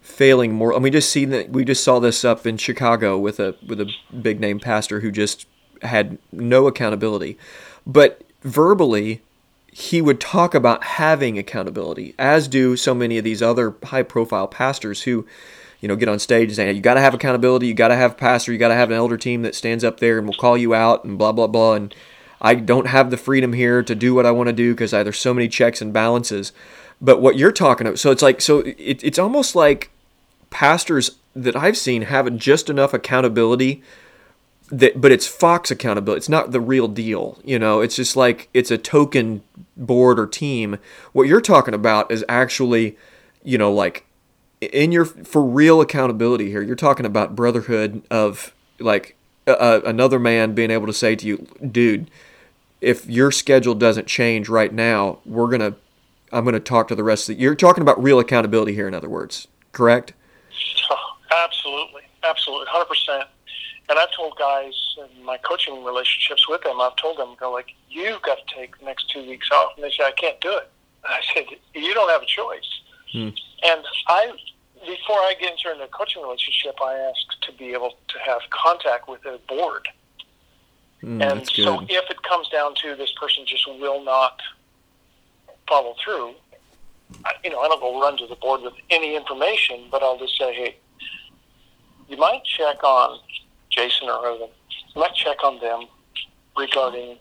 failing 0.00 0.52
more. 0.52 0.72
And 0.72 0.82
we 0.82 0.90
just 0.90 1.10
seen 1.10 1.30
that 1.30 1.50
we 1.50 1.64
just 1.64 1.82
saw 1.82 1.98
this 1.98 2.24
up 2.24 2.46
in 2.46 2.58
Chicago 2.58 3.18
with 3.18 3.40
a 3.40 3.56
with 3.66 3.80
a 3.80 3.90
big 4.22 4.38
name 4.38 4.60
pastor 4.60 5.00
who 5.00 5.10
just 5.10 5.46
had 5.82 6.18
no 6.32 6.66
accountability, 6.66 7.38
but 7.86 8.22
verbally 8.42 9.20
he 9.76 10.00
would 10.00 10.20
talk 10.20 10.54
about 10.54 10.84
having 10.84 11.36
accountability, 11.36 12.14
as 12.16 12.46
do 12.46 12.76
so 12.76 12.94
many 12.94 13.18
of 13.18 13.24
these 13.24 13.42
other 13.42 13.74
high 13.82 14.04
profile 14.04 14.46
pastors 14.46 15.02
who, 15.02 15.26
you 15.80 15.88
know, 15.88 15.96
get 15.96 16.08
on 16.08 16.20
stage 16.20 16.50
and 16.50 16.54
say, 16.54 16.70
you 16.70 16.80
got 16.80 16.94
to 16.94 17.00
have 17.00 17.12
accountability, 17.12 17.66
you 17.66 17.74
got 17.74 17.88
to 17.88 17.96
have 17.96 18.12
a 18.12 18.14
pastor, 18.14 18.52
you 18.52 18.58
got 18.58 18.68
to 18.68 18.76
have 18.76 18.90
an 18.90 18.96
elder 18.96 19.16
team 19.16 19.42
that 19.42 19.56
stands 19.56 19.82
up 19.82 19.98
there 19.98 20.16
and 20.16 20.28
will 20.28 20.34
call 20.34 20.56
you 20.56 20.74
out 20.74 21.02
and 21.02 21.18
blah, 21.18 21.32
blah, 21.32 21.48
blah. 21.48 21.74
And 21.74 21.92
I 22.40 22.54
don't 22.54 22.86
have 22.86 23.10
the 23.10 23.16
freedom 23.16 23.52
here 23.52 23.82
to 23.82 23.96
do 23.96 24.14
what 24.14 24.26
I 24.26 24.30
want 24.30 24.46
to 24.46 24.52
do 24.52 24.74
because 24.74 24.92
there's 24.92 25.18
so 25.18 25.34
many 25.34 25.48
checks 25.48 25.82
and 25.82 25.92
balances. 25.92 26.52
But 27.00 27.20
what 27.20 27.36
you're 27.36 27.50
talking 27.50 27.88
about, 27.88 27.98
so 27.98 28.12
it's 28.12 28.22
like, 28.22 28.40
so 28.40 28.60
it, 28.60 29.02
it's 29.02 29.18
almost 29.18 29.56
like 29.56 29.90
pastors 30.50 31.18
that 31.34 31.56
I've 31.56 31.76
seen 31.76 32.02
have 32.02 32.36
just 32.36 32.70
enough 32.70 32.94
accountability 32.94 33.82
that 34.70 35.00
but 35.00 35.12
it's 35.12 35.26
Fox 35.26 35.70
accountability. 35.70 36.18
It's 36.18 36.28
not 36.28 36.52
the 36.52 36.60
real 36.60 36.88
deal. 36.88 37.38
You 37.44 37.58
know, 37.58 37.80
it's 37.80 37.96
just 37.96 38.16
like 38.16 38.48
it's 38.54 38.70
a 38.70 38.78
token 38.78 39.42
board 39.76 40.18
or 40.18 40.26
team. 40.26 40.78
What 41.12 41.28
you're 41.28 41.40
talking 41.40 41.74
about 41.74 42.10
is 42.10 42.24
actually, 42.28 42.96
you 43.42 43.58
know, 43.58 43.72
like 43.72 44.06
in 44.60 44.92
your 44.92 45.04
for 45.04 45.42
real 45.42 45.80
accountability 45.80 46.50
here. 46.50 46.62
You're 46.62 46.76
talking 46.76 47.06
about 47.06 47.36
brotherhood 47.36 48.02
of 48.10 48.54
like 48.78 49.16
uh, 49.46 49.80
another 49.84 50.18
man 50.18 50.54
being 50.54 50.70
able 50.70 50.86
to 50.86 50.92
say 50.92 51.16
to 51.16 51.26
you, 51.26 51.46
dude, 51.70 52.10
if 52.80 53.06
your 53.06 53.30
schedule 53.30 53.74
doesn't 53.74 54.06
change 54.06 54.48
right 54.48 54.72
now, 54.72 55.18
we're 55.24 55.48
gonna, 55.48 55.74
I'm 56.32 56.44
gonna 56.44 56.60
talk 56.60 56.88
to 56.88 56.94
the 56.94 57.04
rest 57.04 57.28
of 57.28 57.36
the. 57.36 57.42
You're 57.42 57.54
talking 57.54 57.82
about 57.82 58.02
real 58.02 58.18
accountability 58.18 58.74
here, 58.74 58.88
in 58.88 58.94
other 58.94 59.08
words, 59.08 59.48
correct? 59.72 60.12
Absolutely, 61.36 62.02
absolutely, 62.22 62.66
hundred 62.70 62.86
percent. 62.86 63.28
And 63.88 63.98
I've 63.98 64.12
told 64.16 64.36
guys 64.38 64.72
in 65.16 65.24
my 65.24 65.36
coaching 65.38 65.84
relationships 65.84 66.48
with 66.48 66.62
them, 66.62 66.80
I've 66.80 66.96
told 66.96 67.18
them, 67.18 67.36
go 67.38 67.52
like, 67.52 67.74
you've 67.90 68.22
got 68.22 68.38
to 68.38 68.54
take 68.54 68.78
the 68.78 68.86
next 68.86 69.10
two 69.10 69.26
weeks 69.26 69.50
off, 69.52 69.72
and 69.76 69.84
they 69.84 69.90
say, 69.90 70.04
I 70.04 70.12
can't 70.12 70.40
do 70.40 70.56
it. 70.56 70.70
I 71.04 71.20
said, 71.34 71.44
you 71.74 71.92
don't 71.92 72.10
have 72.10 72.22
a 72.22 72.26
choice. 72.26 72.80
Hmm. 73.12 73.28
And 73.66 73.84
I, 74.08 74.32
before 74.80 75.16
I 75.16 75.34
get 75.38 75.52
into 75.52 75.82
a 75.82 75.88
coaching 75.88 76.22
relationship, 76.22 76.76
I 76.82 76.94
ask 76.94 77.40
to 77.42 77.52
be 77.52 77.72
able 77.72 77.92
to 78.08 78.18
have 78.24 78.40
contact 78.50 79.08
with 79.08 79.24
a 79.26 79.38
board. 79.48 79.86
Mm, 81.02 81.22
and 81.22 81.48
so 81.48 81.82
if 81.82 82.10
it 82.10 82.22
comes 82.22 82.48
down 82.48 82.74
to 82.76 82.96
this 82.96 83.12
person 83.20 83.44
just 83.46 83.66
will 83.68 84.02
not 84.02 84.40
follow 85.68 85.94
through, 86.02 86.34
I, 87.24 87.32
you 87.44 87.50
know, 87.50 87.60
I 87.60 87.68
don't 87.68 87.80
go 87.80 88.00
run 88.00 88.16
to 88.18 88.26
the 88.26 88.36
board 88.36 88.62
with 88.62 88.72
any 88.90 89.14
information, 89.14 89.84
but 89.90 90.02
I'll 90.02 90.18
just 90.18 90.38
say, 90.38 90.54
hey, 90.54 90.76
you 92.08 92.16
might 92.16 92.44
check 92.44 92.82
on 92.82 93.18
Jason 93.74 94.08
or. 94.08 94.48
You 94.94 95.00
might 95.00 95.14
check 95.14 95.42
on 95.42 95.58
them 95.60 95.86
regarding 96.56 97.18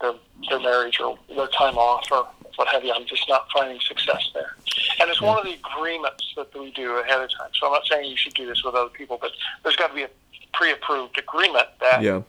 their 0.00 0.12
their 0.48 0.60
marriage 0.60 1.00
or 1.00 1.18
their 1.34 1.48
time 1.48 1.76
off 1.76 2.06
or 2.12 2.28
what 2.56 2.68
have 2.68 2.84
you. 2.84 2.92
I'm 2.92 3.06
just 3.06 3.28
not 3.28 3.46
finding 3.52 3.80
success 3.80 4.30
there. 4.34 4.56
And 5.00 5.10
it's 5.10 5.20
one 5.20 5.38
of 5.38 5.44
the 5.44 5.54
agreements 5.54 6.24
that 6.36 6.58
we 6.58 6.70
do 6.72 6.96
ahead 6.96 7.20
of 7.20 7.30
time. 7.30 7.50
So 7.58 7.66
I'm 7.66 7.72
not 7.72 7.86
saying 7.86 8.10
you 8.10 8.16
should 8.16 8.34
do 8.34 8.46
this 8.46 8.62
with 8.64 8.74
other 8.74 8.90
people, 8.90 9.18
but 9.20 9.32
there's 9.62 9.76
got 9.76 9.88
to 9.88 9.94
be 9.94 10.02
a 10.02 10.10
pre-approved 10.54 11.18
agreement 11.18 11.66
that 11.80 12.02
yeah. 12.02 12.22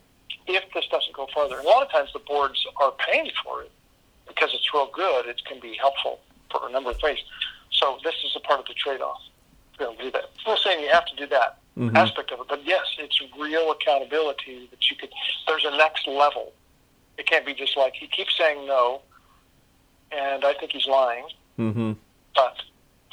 if 0.47 0.63
this 0.73 0.85
doesn't 0.87 1.13
go 1.15 1.27
further, 1.33 1.59
a 1.59 1.63
lot 1.63 1.83
of 1.83 1.91
times 1.91 2.09
the 2.13 2.19
boards 2.19 2.65
are 2.77 2.91
paying 2.91 3.31
for 3.43 3.61
it 3.63 3.71
because 4.27 4.49
it's 4.53 4.73
real 4.73 4.89
good. 4.93 5.27
It 5.27 5.41
can 5.45 5.59
be 5.59 5.77
helpful 5.79 6.19
for 6.51 6.67
a 6.67 6.71
number 6.71 6.91
of 6.91 7.01
ways. 7.01 7.19
So 7.71 7.99
this 8.03 8.15
is 8.25 8.35
a 8.35 8.39
part 8.41 8.59
of 8.59 8.65
the 8.65 8.73
trade-off. 8.73 9.21
We'll 9.79 9.95
do 9.95 10.11
that. 10.11 10.25
Not 10.45 10.59
saying 10.59 10.83
you 10.83 10.89
have 10.89 11.05
to 11.05 11.15
do 11.15 11.27
that 11.27 11.59
Mhm. 11.77 11.95
aspect 11.95 12.31
of 12.31 12.39
it, 12.39 12.47
but 12.49 12.65
yes, 12.65 12.85
it's 12.97 13.21
real 13.37 13.69
accountability 13.71 14.67
that 14.71 14.89
you 14.89 14.95
could. 14.95 15.09
There's 15.47 15.63
a 15.65 15.77
next 15.77 16.07
level. 16.07 16.51
It 17.17 17.27
can't 17.27 17.45
be 17.45 17.53
just 17.53 17.77
like 17.77 17.93
he 17.93 18.07
keeps 18.07 18.35
saying 18.37 18.65
no, 18.65 19.01
and 20.11 20.43
I 20.43 20.53
think 20.53 20.71
he's 20.71 20.87
lying, 20.87 21.25
Mm-hmm. 21.59 21.93
but 22.35 22.55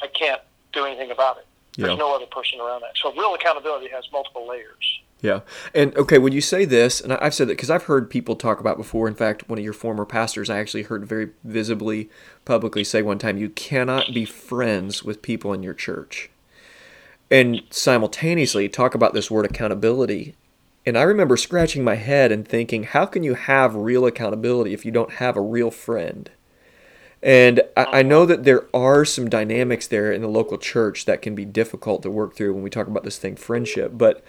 I 0.03 0.07
can't 0.09 0.41
do 0.73 0.85
anything 0.85 1.11
about 1.11 1.39
it. 1.39 1.47
There's 1.77 1.91
Yeah. 1.91 1.97
no 1.97 2.15
other 2.15 2.27
person 2.27 2.61
around 2.61 2.83
that. 2.83 2.97
So 2.97 3.13
real 3.13 3.35
accountability 3.35 3.89
has 3.89 4.11
multiple 4.13 4.47
layers. 4.47 5.01
Yeah. 5.21 5.41
And 5.75 5.97
okay, 5.97 6.19
when 6.19 6.33
you 6.35 6.41
say 6.43 6.65
this, 6.67 7.01
and 7.01 7.13
I've 7.15 7.33
said 7.35 7.49
that 7.49 7.55
because 7.55 7.71
I've 7.71 7.85
heard 7.85 8.11
people 8.11 8.37
talk 8.37 8.61
about 8.61 8.77
before. 8.77 9.09
In 9.09 9.15
fact, 9.15 9.49
one 9.49 9.59
of 9.59 9.65
your 9.65 9.73
former 9.73 10.05
pastors, 10.05 10.51
I 10.51 10.59
actually 10.59 10.83
heard 10.83 11.07
very 11.07 11.31
visibly, 11.43 12.11
publicly 12.45 12.85
say 12.85 13.01
one 13.01 13.19
time, 13.19 13.39
you 13.39 13.49
cannot 13.49 14.13
be 14.13 14.25
friends 14.27 15.03
with 15.03 15.23
people 15.23 15.53
in 15.55 15.63
your 15.63 15.73
church. 15.75 16.29
And 17.35 17.63
simultaneously 17.69 18.69
talk 18.69 18.95
about 18.95 19.13
this 19.13 19.29
word 19.29 19.45
accountability. 19.45 20.37
And 20.87 20.97
I 20.97 21.03
remember 21.03 21.37
scratching 21.37 21.83
my 21.83 21.97
head 21.97 22.31
and 22.31 22.47
thinking, 22.47 22.85
how 22.85 23.07
can 23.07 23.25
you 23.25 23.35
have 23.35 23.75
real 23.75 24.07
accountability 24.07 24.73
if 24.73 24.85
you 24.85 24.93
don't 24.93 25.15
have 25.15 25.37
a 25.37 25.41
real 25.41 25.73
friend? 25.73 26.31
And 27.25 27.63
I, 27.77 28.05
know 28.05 28.25
that 28.25 28.45
there 28.45 28.69
are 28.73 29.05
some 29.05 29.29
dynamics 29.29 29.89
there 29.89 30.13
in 30.13 30.23
the 30.23 30.29
local 30.29 30.59
church 30.59 31.07
that 31.07 31.23
can 31.23 31.35
be 31.35 31.45
difficult 31.45 32.05
to 32.05 32.11
work 32.11 32.37
through 32.37 32.55
when 32.55 32.63
we 32.63 32.71
talk 32.71 32.87
about 32.87 33.03
this 33.03 33.19
thing, 33.19 33.35
friendship. 33.35 33.91
But 33.95 34.23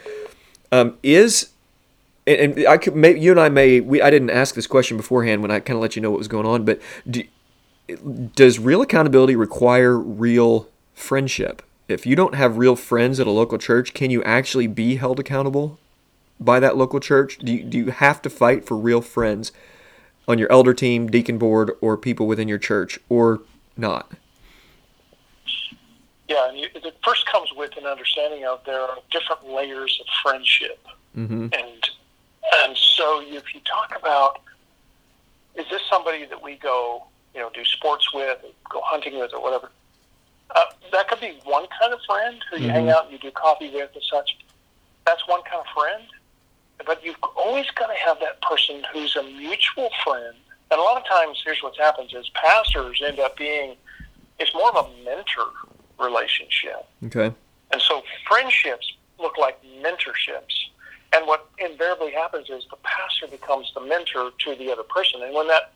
um, 0.72 0.98
is 1.04 1.52
and, 2.26 2.58
and 2.58 2.68
I 2.68 2.78
could 2.78 2.96
maybe 2.96 3.20
you 3.20 3.30
and 3.30 3.40
I 3.40 3.50
may 3.50 3.82
we 3.82 4.02
I 4.02 4.10
didn't 4.10 4.32
ask 4.32 4.56
this 4.56 4.66
question 4.66 4.98
beforehand 4.98 5.44
when 5.44 5.52
I 5.52 5.60
kind 5.60 5.78
of 5.78 5.82
let 5.82 5.96
you 5.96 6.02
know 6.02 6.10
what 6.10 6.18
was 6.18 6.28
going 6.28 6.48
on, 6.48 6.66
but 6.66 6.82
do, 7.08 7.24
does 8.36 8.58
real 8.58 8.82
accountability 8.82 9.36
require 9.36 9.96
real 9.96 10.70
friendship? 10.96 11.62
If 11.88 12.06
you 12.06 12.16
don't 12.16 12.36
have 12.36 12.58
real 12.58 12.76
friends 12.76 13.20
at 13.20 13.28
a 13.28 13.32
local 13.32 13.58
church, 13.58 13.94
can 13.94 14.10
you 14.10 14.24
actually 14.24 14.68
be 14.68 14.96
held 14.96 15.20
accountable 15.20 15.80
by 16.40 16.60
that 16.60 16.76
local 16.76 17.00
church? 17.00 17.38
Do 17.38 17.54
you, 17.54 17.64
do 17.64 17.78
you 17.78 17.92
have 17.92 18.22
to 18.24 18.30
fight 18.30 18.66
for 18.66 18.76
real 18.76 19.02
friends 19.02 19.52
on 20.28 20.40
your 20.40 20.52
elder 20.52 20.74
team, 20.74 21.08
deacon 21.08 21.38
board, 21.38 21.72
or 21.82 21.96
people 21.96 22.26
within 22.26 22.48
your 22.48 22.58
church, 22.58 22.98
or 23.08 23.42
not? 23.78 24.12
Yeah, 26.28 26.50
and 26.50 26.58
you, 26.58 26.68
it 26.74 26.98
first 27.04 27.28
comes 27.28 27.50
with 27.56 27.78
an 27.78 27.86
understanding 27.86 28.46
of 28.46 28.62
there 28.66 28.82
are 28.82 28.98
different 29.12 29.48
layers 29.48 30.00
of 30.02 30.08
friendship, 30.24 30.80
Mm-hmm. 31.16 31.48
and 31.54 31.90
and 32.62 32.76
so 32.76 33.22
if 33.26 33.54
you 33.54 33.62
talk 33.62 33.98
about 33.98 34.42
is 35.56 35.66
this 35.70 35.82
somebody 35.90 36.26
that 36.26 36.44
we 36.44 36.56
go 36.56 37.06
you 37.34 37.40
know 37.40 37.50
do 37.54 37.64
sports 37.64 38.14
with, 38.14 38.38
go 38.70 38.82
hunting 38.84 39.18
with, 39.18 39.34
or 39.34 39.42
whatever, 39.42 39.72
uh, 40.54 40.62
that 40.92 41.08
could 41.08 41.20
be 41.20 41.40
one 41.44 41.66
kind 41.80 41.94
of 41.94 42.00
friend 42.08 42.44
who 42.52 42.60
you 42.60 42.70
hang 42.70 42.86
Mhm. 42.86 42.94
out 42.94 43.04
and 43.06 43.14
you 43.14 43.20
do 43.20 43.32
coffee 43.32 43.70
with 43.70 43.90
and 43.94 44.04
such. 44.04 44.38
That's 45.06 45.26
one 45.28 45.42
kind 45.44 45.62
of 45.62 45.68
friend, 45.74 46.04
but 46.86 47.04
you've 47.04 47.22
always 47.36 47.70
got 47.72 47.88
to 47.88 47.96
have 47.96 48.20
that 48.20 48.42
person 48.42 48.84
who's 48.92 49.16
a 49.16 49.24
mutual 49.24 49.90
friend. 50.04 50.36
And 50.72 50.80
a 50.80 50.84
lot 50.84 50.98
of 50.98 51.06
times, 51.06 51.42
here's 51.44 51.62
what 51.62 51.76
happens: 51.78 52.14
is 52.14 52.30
pastors 52.30 53.02
end 53.06 53.20
up 53.20 53.38
being 53.38 53.78
it's 54.40 54.54
more 54.54 54.70
of 54.76 54.86
a 54.86 55.04
mentor 55.04 55.52
relationship. 55.98 56.86
Okay. 57.06 57.34
And 57.72 57.82
so 57.82 58.04
friendships 58.28 58.92
look 59.18 59.38
like 59.38 59.62
mentorships. 59.82 60.70
And 61.14 61.26
what 61.26 61.48
invariably 61.58 62.12
happens 62.12 62.50
is 62.50 62.66
the 62.70 62.76
pastor 62.84 63.28
becomes 63.28 63.72
the 63.74 63.80
mentor 63.82 64.32
to 64.40 64.56
the 64.56 64.72
other 64.72 64.84
person. 64.84 65.24
And 65.24 65.34
when 65.34 65.48
that 65.48 65.72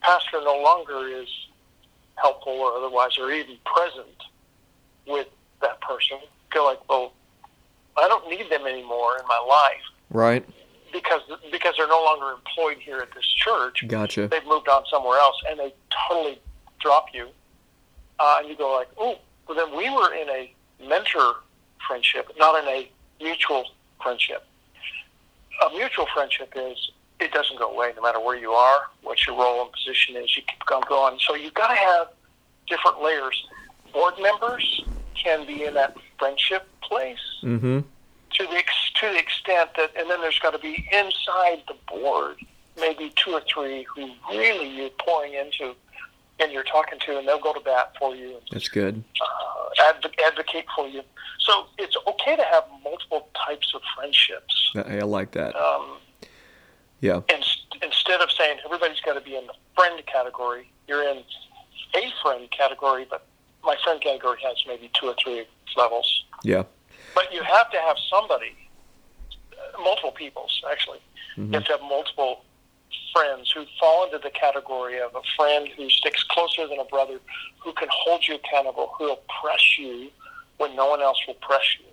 pastor 0.00 0.40
no 0.42 0.60
longer 0.60 1.06
is 1.06 1.28
helpful 2.22 2.52
or 2.52 2.72
otherwise, 2.78 3.18
or 3.18 3.30
even 3.32 3.56
present 3.64 4.16
with 5.06 5.26
that 5.60 5.80
person, 5.80 6.18
feel 6.52 6.64
like, 6.64 6.88
well, 6.88 7.12
I 7.98 8.08
don't 8.08 8.28
need 8.30 8.48
them 8.50 8.66
anymore 8.66 9.18
in 9.20 9.26
my 9.26 9.38
life 9.46 9.82
Right. 10.10 10.44
because 10.92 11.20
because 11.50 11.74
they're 11.76 11.88
no 11.88 12.02
longer 12.02 12.30
employed 12.38 12.78
here 12.78 13.00
at 13.00 13.12
this 13.14 13.26
church 13.26 13.84
Gotcha. 13.86 14.28
they've 14.28 14.46
moved 14.46 14.68
on 14.68 14.84
somewhere 14.90 15.18
else 15.18 15.36
and 15.50 15.58
they 15.58 15.74
totally 16.08 16.38
drop 16.80 17.06
you. 17.12 17.28
Uh, 18.18 18.36
and 18.40 18.48
you 18.48 18.56
go 18.56 18.72
like, 18.74 18.88
oh, 18.98 19.18
well 19.46 19.56
then 19.56 19.76
we 19.76 19.90
were 19.90 20.14
in 20.14 20.28
a 20.30 20.52
mentor 20.88 21.34
friendship, 21.86 22.30
not 22.38 22.62
in 22.62 22.68
a 22.68 22.88
mutual 23.20 23.64
friendship. 24.02 24.46
A 25.66 25.76
mutual 25.76 26.06
friendship 26.14 26.52
is 26.56 26.90
it 27.22 27.32
doesn't 27.32 27.58
go 27.58 27.70
away 27.70 27.92
no 27.96 28.02
matter 28.02 28.20
where 28.20 28.36
you 28.36 28.52
are, 28.52 28.80
what 29.02 29.26
your 29.26 29.36
role 29.36 29.62
and 29.62 29.72
position 29.72 30.16
is. 30.16 30.36
You 30.36 30.42
keep 30.42 30.70
on 30.72 30.82
going. 30.88 31.18
So 31.26 31.34
you've 31.34 31.54
got 31.54 31.68
to 31.68 31.74
have 31.74 32.08
different 32.68 33.02
layers. 33.02 33.46
Board 33.92 34.14
members 34.20 34.84
can 35.14 35.46
be 35.46 35.64
in 35.64 35.74
that 35.74 35.96
friendship 36.18 36.66
place 36.82 37.18
Mm-hmm. 37.42 37.80
to 37.80 38.42
the 38.46 38.56
ex- 38.56 38.90
to 39.00 39.06
the 39.08 39.18
extent 39.18 39.70
that, 39.76 39.90
and 39.98 40.08
then 40.08 40.20
there's 40.20 40.38
got 40.38 40.50
to 40.52 40.58
be 40.58 40.86
inside 40.92 41.62
the 41.66 41.74
board 41.88 42.36
maybe 42.78 43.12
two 43.16 43.32
or 43.32 43.42
three 43.52 43.84
who 43.94 44.08
really 44.30 44.68
you're 44.68 44.88
pouring 45.00 45.34
into 45.34 45.74
and 46.40 46.50
you're 46.52 46.62
talking 46.64 46.98
to, 47.00 47.18
and 47.18 47.28
they'll 47.28 47.38
go 47.40 47.52
to 47.52 47.60
bat 47.60 47.92
for 47.98 48.14
you 48.16 48.28
and 48.30 48.42
That's 48.50 48.68
good. 48.68 49.02
uh, 49.20 49.88
adv- 49.90 50.12
advocate 50.26 50.64
for 50.74 50.88
you. 50.88 51.02
So 51.40 51.66
it's 51.78 51.96
okay 52.08 52.34
to 52.36 52.42
have 52.44 52.64
multiple 52.82 53.28
types 53.46 53.72
of 53.74 53.82
friendships. 53.96 54.72
I, 54.76 54.98
I 54.98 55.02
like 55.02 55.32
that. 55.32 55.54
Um, 55.56 55.98
Yeah. 57.02 57.20
in, 57.28 57.42
instead 57.82 58.20
of 58.20 58.30
saying 58.30 58.58
everybody's 58.64 59.00
got 59.00 59.14
to 59.14 59.20
be 59.20 59.36
in 59.36 59.46
the 59.48 59.54
friend 59.74 60.00
category, 60.06 60.70
you're 60.86 61.02
in 61.02 61.24
a 61.96 62.12
friend 62.22 62.48
category, 62.50 63.06
but 63.10 63.26
my 63.64 63.76
friend 63.82 64.00
category 64.00 64.38
has 64.46 64.56
maybe 64.66 64.88
two 64.98 65.06
or 65.06 65.14
three 65.22 65.44
levels. 65.76 66.24
Yeah. 66.44 66.62
But 67.14 67.32
you 67.32 67.42
have 67.42 67.70
to 67.72 67.78
have 67.78 67.96
somebody, 68.08 68.54
uh, 69.52 69.82
multiple 69.82 70.12
peoples 70.12 70.62
actually. 70.70 71.00
Mhm. 71.36 71.48
You 71.48 71.52
have 71.54 71.64
to 71.64 71.72
have 71.72 71.82
multiple 71.82 72.44
friends 73.12 73.50
who 73.50 73.66
fall 73.80 74.04
into 74.04 74.18
the 74.18 74.30
category 74.30 75.00
of 75.00 75.14
a 75.16 75.22
friend 75.36 75.68
who 75.68 75.90
sticks 75.90 76.22
closer 76.22 76.68
than 76.68 76.78
a 76.78 76.84
brother, 76.84 77.20
who 77.58 77.72
can 77.72 77.88
hold 77.90 78.26
you 78.26 78.36
accountable, 78.36 78.94
who 78.96 79.04
will 79.06 79.22
press 79.40 79.76
you 79.76 80.10
when 80.58 80.76
no 80.76 80.86
one 80.86 81.02
else 81.02 81.18
will 81.26 81.34
press 81.34 81.64
you. 81.80 81.86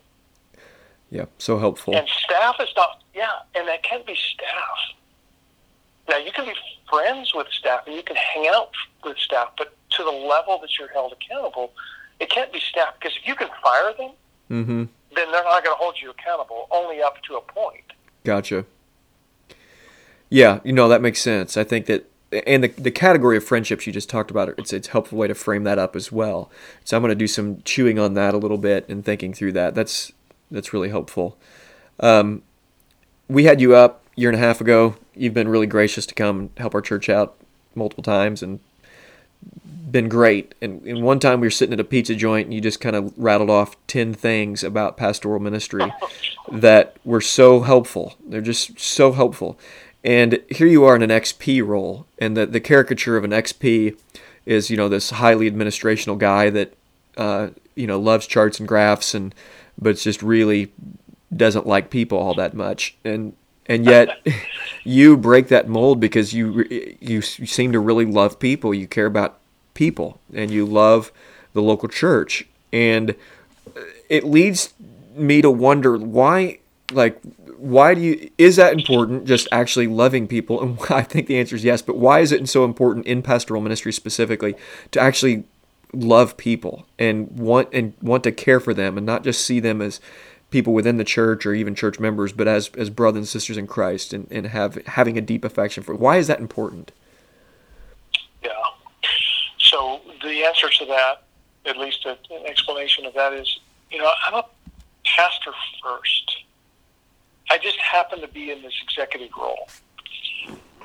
Yeah. 1.12 1.26
So 1.38 1.58
helpful. 1.58 1.95
And 1.95 2.08
staff 2.08 2.56
is 2.60 2.69
not, 2.76 3.02
yeah, 3.15 3.28
and 3.56 3.67
that 3.67 3.84
can 3.84 4.02
be 4.06 4.15
staff. 4.15 4.95
Now, 6.08 6.17
you 6.17 6.32
can 6.32 6.45
be 6.45 6.54
friends 6.89 7.34
with 7.34 7.48
staff 7.52 7.86
and 7.88 7.95
you 7.95 8.04
can 8.04 8.15
hang 8.15 8.48
out 8.48 8.72
with 9.04 9.17
staff, 9.17 9.50
but 9.58 9.76
to 9.91 10.04
the 10.04 10.12
level 10.12 10.60
that 10.60 10.78
you're 10.78 10.88
held 10.89 11.13
accountable, 11.13 11.72
it 12.19 12.30
can't 12.30 12.52
be 12.52 12.60
staff 12.60 12.93
because 13.00 13.15
if 13.17 13.28
you 13.28 13.36
can 13.36 13.50
fire 13.63 13.93
them, 13.98 14.12
Mm-hmm. 14.52 14.86
then 15.15 15.32
they're 15.32 15.43
not 15.43 15.63
going 15.63 15.76
to 15.76 15.78
hold 15.78 15.95
you 16.02 16.10
accountable, 16.10 16.67
only 16.72 17.04
up 17.04 17.22
to 17.22 17.36
a 17.36 17.41
point. 17.41 17.84
Gotcha. 18.24 18.65
Yeah, 20.30 20.60
you 20.63 20.74
know 20.74 20.88
that 20.89 21.02
makes 21.04 21.22
sense. 21.22 21.56
I 21.56 21.63
think 21.63 21.86
that, 21.86 22.10
and 22.48 22.63
the 22.63 22.67
the 22.69 22.89
category 22.91 23.38
of 23.38 23.43
friendships 23.43 23.86
you 23.86 23.93
just 23.93 24.10
talked 24.10 24.32
about, 24.32 24.50
it's 24.58 24.74
it's 24.74 24.88
a 24.88 24.91
helpful 24.91 25.19
way 25.19 25.28
to 25.28 25.36
frame 25.36 25.63
that 25.65 25.78
up 25.80 25.95
as 25.95 26.12
well. 26.12 26.50
So 26.84 26.98
I'm 26.98 27.04
going 27.04 27.10
to 27.10 27.15
do 27.15 27.28
some 27.28 27.62
chewing 27.63 28.00
on 28.00 28.15
that 28.15 28.34
a 28.34 28.38
little 28.38 28.58
bit 28.58 28.88
and 28.89 29.06
thinking 29.06 29.34
through 29.34 29.52
that. 29.54 29.76
That's 29.76 30.12
that's 30.52 30.74
really 30.74 30.90
helpful. 30.90 31.38
Um, 32.00 32.44
we 33.28 33.44
had 33.46 33.62
you 33.62 33.76
up 33.76 34.04
a 34.18 34.22
year 34.22 34.30
and 34.30 34.38
a 34.38 34.42
half 34.42 34.62
ago. 34.62 34.96
You've 35.16 35.34
been 35.34 35.48
really 35.48 35.68
gracious 35.68 36.06
to 36.08 36.16
come 36.16 36.40
and 36.40 36.50
help 36.58 36.74
our 36.74 36.82
church 36.82 37.10
out 37.10 37.36
multiple 37.76 38.04
times 38.04 38.42
and 38.42 38.60
been 39.92 40.10
great. 40.10 40.54
And, 40.62 40.82
and 40.84 41.04
one 41.04 41.20
time 41.20 41.40
we 41.40 41.48
were 41.48 41.52
sitting 41.52 41.74
at 41.74 41.80
a 41.80 41.84
pizza 41.84 42.16
joint 42.16 42.46
and 42.46 42.54
you 42.54 42.62
just 42.62 42.80
kind 42.80 42.96
of 42.96 43.14
rattled 43.18 43.50
off 43.50 43.76
10 43.88 44.14
things 44.14 44.64
about 44.64 44.98
pastoral 44.98 45.40
ministry 45.40 45.92
that 46.52 46.98
were 47.04 47.22
so 47.22 47.62
helpful. 47.62 48.16
They're 48.26 48.42
just 48.42 48.80
so 48.80 49.12
helpful. 49.12 49.60
And 50.04 50.42
here 50.50 50.68
you 50.68 50.86
are 50.86 50.96
in 50.96 51.02
an 51.02 51.10
XP 51.10 51.66
role, 51.66 52.06
and 52.18 52.38
the, 52.38 52.46
the 52.46 52.62
caricature 52.62 53.18
of 53.18 53.26
an 53.26 53.32
XP 53.32 53.98
is, 54.46 54.70
you 54.70 54.78
know, 54.78 54.88
this 54.88 55.10
highly 55.10 55.50
administrational 55.52 56.18
guy 56.18 56.50
that, 56.50 56.74
uh, 57.18 57.50
you 57.76 57.86
know, 57.86 58.00
loves 58.00 58.26
charts 58.26 58.60
and 58.60 58.68
graphs, 58.68 59.14
and 59.14 59.36
but 59.80 59.89
it's 59.89 60.04
just 60.04 60.22
really 60.22 60.72
doesn't 61.36 61.68
like 61.68 61.89
people 61.89 62.18
all 62.18 62.34
that 62.36 62.54
much. 62.54 62.96
And 63.04 63.34
and 63.65 63.86
yet 63.86 64.26
you 64.84 65.18
break 65.18 65.48
that 65.50 65.68
mold 65.68 66.00
because 66.00 66.34
you 66.34 66.65
you 67.00 67.22
seem 67.22 67.72
to 67.72 67.80
really 67.80 68.06
love 68.06 68.39
people. 68.39 68.74
You 68.74 68.88
care 68.88 69.06
about 69.06 69.39
people, 69.74 70.20
and 70.34 70.52
you 70.52 70.65
love 70.65 71.12
the 71.54 71.62
local 71.62 71.89
church, 71.89 72.48
and 72.74 73.15
it 74.10 74.24
leads 74.24 74.74
me 75.15 75.42
to 75.42 75.52
wonder 75.52 75.98
why, 75.98 76.60
like 76.92 77.22
why 77.60 77.94
do 77.94 78.00
you 78.00 78.32
is 78.38 78.56
that 78.56 78.74
important 78.74 79.26
just 79.26 79.46
actually 79.52 79.86
loving 79.86 80.28
people 80.28 80.62
and 80.63 80.80
i 80.89 81.02
think 81.02 81.28
the 81.28 81.38
answer 81.38 81.58
is 81.58 81.63
yes 81.63 81.82
but 81.82 81.98
why 81.98 82.20
is 82.20 82.32
it 82.32 82.48
so 82.48 82.63
important 82.63 83.06
in 83.06 83.22
pastoral 83.22 83.62
ministry 83.62 83.92
specifically 83.92 84.56
to 84.92 85.00
actually 85.00 85.44
love 85.93 86.38
people 86.38 86.86
and 86.97 87.30
want 87.32 87.67
and 87.73 87.93
want 88.02 88.23
to 88.23 88.32
care 88.32 88.60
for 88.60 88.73
them 88.73 88.97
and 88.97 89.06
not 89.06 89.23
just 89.23 89.45
see 89.45 89.60
them 89.60 89.82
as 89.82 89.99
people 90.52 90.73
within 90.73 90.97
the 90.97 91.04
church 91.04 91.45
or 91.45 91.54
even 91.54 91.73
church 91.73 91.99
members 91.99 92.32
but 92.32 92.47
as 92.47 92.69
as 92.78 92.89
brothers 92.89 93.19
and 93.19 93.28
sisters 93.28 93.58
in 93.58 93.65
christ 93.65 94.13
and, 94.13 94.28
and 94.32 94.47
have 94.47 94.75
having 94.88 95.17
a 95.17 95.21
deep 95.21 95.43
affection 95.43 95.82
for 95.82 95.95
why 95.95 96.17
is 96.17 96.28
that 96.28 96.39
important 96.39 96.91
yeah 98.43 98.52
so 99.58 99.99
the 100.23 100.43
answer 100.43 100.69
to 100.69 100.86
that 100.86 101.23
at 101.65 101.78
least 101.78 102.06
an 102.06 102.17
explanation 102.45 103.06
of 103.06 103.13
that 103.13 103.34
is 103.34 103.60
you 103.89 103.97
know 103.97 104.12
i'm 104.28 104.36
a 104.36 104.45
pastor 105.04 105.52
first 105.84 106.43
I 107.49 107.58
just 107.58 107.80
happen 107.80 108.21
to 108.21 108.28
be 108.28 108.52
in 108.52 108.62
this 108.62 108.73
executive 108.84 109.32
role. 109.38 109.67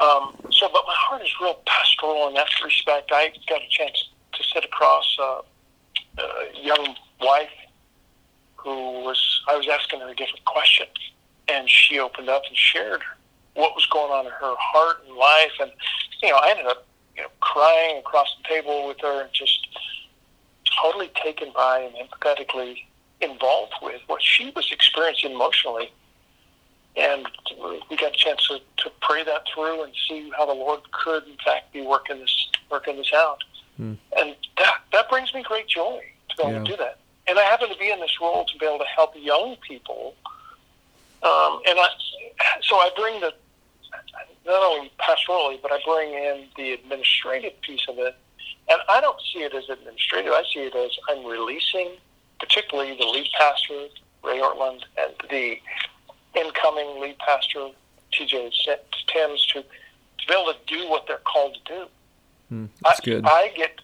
Um, 0.01 0.35
so, 0.51 0.69
but 0.73 0.83
my 0.87 0.95
heart 0.97 1.23
is 1.23 1.29
real 1.41 1.61
pastoral 1.67 2.29
in 2.29 2.35
that 2.35 2.49
respect. 2.65 3.13
I 3.13 3.33
got 3.49 3.61
a 3.61 3.69
chance 3.69 4.11
to 4.37 4.45
sit 4.45 4.65
across 4.65 5.17
uh, 5.21 5.41
a 6.19 6.63
young 6.63 6.95
wife 7.21 7.49
who 8.57 9.03
was, 9.03 9.43
I 9.49 9.57
was 9.57 9.69
asking 9.69 10.01
her 10.01 10.09
a 10.09 10.15
different 10.15 10.45
question, 10.45 10.87
and 11.49 11.69
she 11.69 11.99
opened 11.99 12.29
up 12.29 12.43
and 12.49 12.57
shared 12.57 13.03
what 13.55 13.75
was 13.75 13.87
going 13.87 14.11
on 14.11 14.27
in 14.27 14.33
her 14.33 14.55
heart 14.59 14.99
and 15.07 15.17
life. 15.17 15.53
And, 15.61 15.71
you 16.23 16.31
know, 16.31 16.37
I 16.37 16.51
ended 16.51 16.67
up, 16.67 16.87
you 17.17 17.23
know, 17.23 17.29
crying 17.41 17.99
across 17.99 18.29
the 18.43 18.49
table 18.49 18.89
with 18.89 19.01
her 19.01 19.23
and 19.23 19.33
just 19.33 19.69
totally 20.83 21.11
taken 21.23 21.53
by 21.55 21.81
and 21.81 21.95
empathetically 21.95 22.79
involved 23.21 23.75
with 23.83 24.01
what 24.07 24.23
she 24.23 24.51
was 24.57 24.71
experiencing 24.73 25.33
emotionally 25.33 25.91
and 26.97 27.27
we 27.91 27.97
got 27.97 28.15
a 28.15 28.17
chance 28.17 28.47
to, 28.49 28.59
to 28.77 28.91
pray 29.03 29.25
that 29.25 29.43
through 29.53 29.83
and 29.83 29.93
see 30.09 30.31
how 30.37 30.47
the 30.47 30.53
Lord 30.53 30.81
could, 30.93 31.25
in 31.27 31.37
fact, 31.45 31.73
be 31.73 31.83
working 31.83 32.21
this 32.21 32.49
working 32.71 32.97
this 32.97 33.13
out. 33.15 33.43
Mm. 33.81 33.99
And 34.19 34.37
that 34.59 34.75
that 34.93 35.09
brings 35.09 35.35
me 35.35 35.43
great 35.43 35.69
joy 35.69 36.01
to 36.31 36.37
be 36.37 36.43
able 36.43 36.53
yeah. 36.53 36.59
to 36.59 36.65
do 36.65 36.77
that. 36.77 36.99
And 37.27 37.39
I 37.39 37.43
happen 37.43 37.69
to 37.71 37.79
be 37.79 37.91
in 37.91 38.01
this 38.01 38.19
role 38.21 38.45
to 38.45 38.59
be 38.59 38.67
able 38.67 38.79
to 38.79 38.85
help 38.85 39.15
young 39.17 39.57
people. 39.67 40.15
Um, 41.23 41.61
and 41.67 41.79
I, 41.79 41.89
so 42.63 42.77
I 42.77 42.91
bring 42.97 43.21
the 43.21 43.33
not 44.47 44.63
only 44.63 44.93
pastorally, 45.01 45.61
but 45.63 45.73
I 45.73 45.79
bring 45.87 46.13
in 46.13 46.47
the 46.57 46.73
administrative 46.73 47.59
piece 47.63 47.87
of 47.89 47.99
it. 47.99 48.15
And 48.69 48.81
I 48.89 49.01
don't 49.01 49.21
see 49.33 49.41
it 49.41 49.55
as 49.55 49.69
administrative. 49.69 50.33
I 50.33 50.43
see 50.53 50.61
it 50.61 50.75
as 50.75 50.91
I'm 51.09 51.25
releasing, 51.25 51.93
particularly 52.41 52.97
the 52.97 53.07
lead 53.07 53.29
pastor, 53.39 53.89
Ray 54.23 54.41
Ortlund, 54.41 54.83
and 54.99 55.13
the 55.31 55.59
incoming 56.35 57.01
lead 57.01 57.19
pastor 57.19 57.69
TJ 58.13 58.53
Timms 59.09 59.47
to, 59.47 59.63
to 59.63 60.27
be 60.29 60.35
able 60.35 60.53
to 60.53 60.59
do 60.67 60.89
what 60.89 61.07
they're 61.07 61.19
called 61.19 61.59
to 61.65 61.75
do. 61.75 61.87
Mm, 62.53 62.69
that's 62.83 63.01
I, 63.01 63.05
good. 63.05 63.27
I 63.27 63.53
get, 63.57 63.81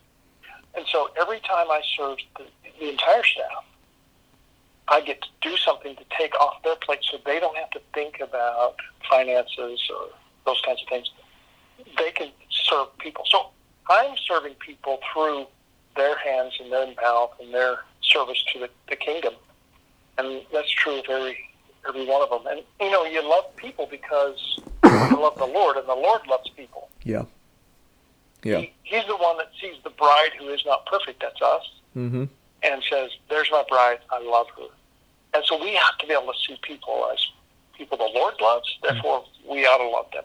and 0.75 0.85
so 0.91 1.11
every 1.21 1.41
time 1.41 1.71
I 1.71 1.81
serve 1.97 2.19
the, 2.39 2.45
the 2.79 2.91
entire 2.91 3.25
staff, 3.25 3.65
I 4.89 5.01
get 5.01 5.23
to 5.23 5.29
do 5.41 5.57
something 5.57 5.95
to 5.97 6.05
take 6.19 6.35
off 6.41 6.63
their 6.65 6.77
plate 6.77 7.01
so 7.03 7.19
they 7.25 7.39
don't 7.39 7.57
have 7.57 7.71
to 7.71 7.81
think 7.95 8.21
about 8.21 8.77
finances 9.09 9.81
or 9.95 10.09
those 10.47 10.61
kinds 10.63 10.83
of 10.83 10.89
things. 10.89 11.11
They 11.97 12.11
can 12.11 12.31
serve 12.51 12.97
people. 12.99 13.25
So 13.31 13.51
I'm 13.89 14.17
serving 14.27 14.55
people 14.55 14.99
through 15.13 15.47
their 15.97 16.19
hands 16.19 16.55
and 16.61 16.73
their 16.73 16.87
mouth 17.01 17.33
and 17.41 17.55
their 17.55 17.81
service 18.03 18.43
to 18.53 18.61
the, 18.61 18.71
the 18.89 18.97
kingdom. 18.97 19.35
And 20.19 20.43
that's 20.53 20.71
true 20.71 20.99
of 20.99 21.05
every 21.09 21.39
every 21.89 22.07
one 22.07 22.23
of 22.23 22.31
them. 22.31 22.47
And 22.51 22.63
you 22.81 22.91
know, 22.91 23.05
you 23.05 23.29
love 23.29 23.55
people 23.57 23.89
because 23.91 24.61
you 24.85 25.21
love 25.21 25.39
the 25.39 25.47
Lord, 25.47 25.77
and 25.77 25.89
the 25.89 25.95
Lord 25.95 26.27
loves 26.29 26.49
people. 26.51 26.70
Yeah. 28.43 28.59
He, 28.59 28.73
he's 28.83 29.07
the 29.07 29.17
one 29.17 29.37
that 29.39 29.51
sees 29.61 29.77
the 29.85 29.91
bride 29.91 30.31
who 30.39 30.49
is 30.49 30.63
not 30.65 30.87
perfect. 30.87 31.21
That's 31.21 31.41
us. 31.43 31.71
Mm-hmm. 31.97 32.25
And 32.63 32.83
says, 32.91 33.11
"There's 33.29 33.51
my 33.51 33.65
bride. 33.69 33.99
I 34.11 34.23
love 34.23 34.47
her." 34.59 34.69
And 35.33 35.45
so 35.45 35.63
we 35.63 35.75
have 35.75 35.97
to 35.99 36.07
be 36.07 36.13
able 36.13 36.33
to 36.33 36.39
see 36.47 36.59
people 36.63 37.09
as 37.13 37.27
people 37.77 37.97
the 37.97 38.11
Lord 38.15 38.35
loves. 38.41 38.79
Therefore, 38.83 39.25
we 39.49 39.65
ought 39.67 39.79
to 39.79 39.89
love 39.89 40.07
them. 40.13 40.25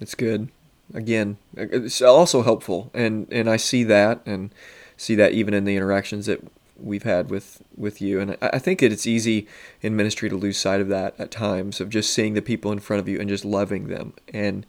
It's 0.00 0.14
good. 0.14 0.48
Again, 0.94 1.38
it's 1.56 2.02
also 2.02 2.42
helpful, 2.42 2.90
and 2.94 3.26
and 3.30 3.48
I 3.48 3.56
see 3.56 3.84
that, 3.84 4.20
and 4.26 4.50
see 4.96 5.14
that 5.14 5.32
even 5.32 5.54
in 5.54 5.64
the 5.64 5.76
interactions 5.76 6.26
that 6.26 6.40
we've 6.78 7.02
had 7.02 7.30
with 7.30 7.62
with 7.76 8.00
you 8.00 8.20
and 8.20 8.32
I, 8.40 8.50
I 8.54 8.58
think 8.58 8.80
that 8.80 8.92
it's 8.92 9.06
easy 9.06 9.46
in 9.82 9.96
ministry 9.96 10.28
to 10.28 10.36
lose 10.36 10.58
sight 10.58 10.80
of 10.80 10.88
that 10.88 11.14
at 11.18 11.30
times 11.30 11.80
of 11.80 11.90
just 11.90 12.12
seeing 12.12 12.34
the 12.34 12.42
people 12.42 12.70
in 12.72 12.78
front 12.78 13.00
of 13.00 13.08
you 13.08 13.18
and 13.18 13.28
just 13.28 13.44
loving 13.44 13.88
them 13.88 14.14
and 14.32 14.64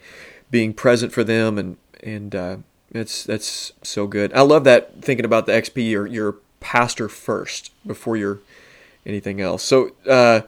being 0.50 0.74
present 0.74 1.12
for 1.12 1.24
them 1.24 1.58
and 1.58 1.78
and 2.04 2.36
uh, 2.36 2.58
it's 2.92 3.24
that's 3.24 3.74
so 3.84 4.08
good. 4.08 4.34
I 4.34 4.42
love 4.42 4.64
that 4.64 5.02
thinking 5.02 5.26
about 5.26 5.46
the 5.46 5.52
XP 5.54 5.90
you're, 5.90 6.08
you're 6.08 6.36
pastor 6.60 7.10
first 7.10 7.72
before 7.86 8.18
you're 8.18 8.40
anything 9.06 9.42
else. 9.42 9.64
So 9.64 9.92
uh, 10.08 10.42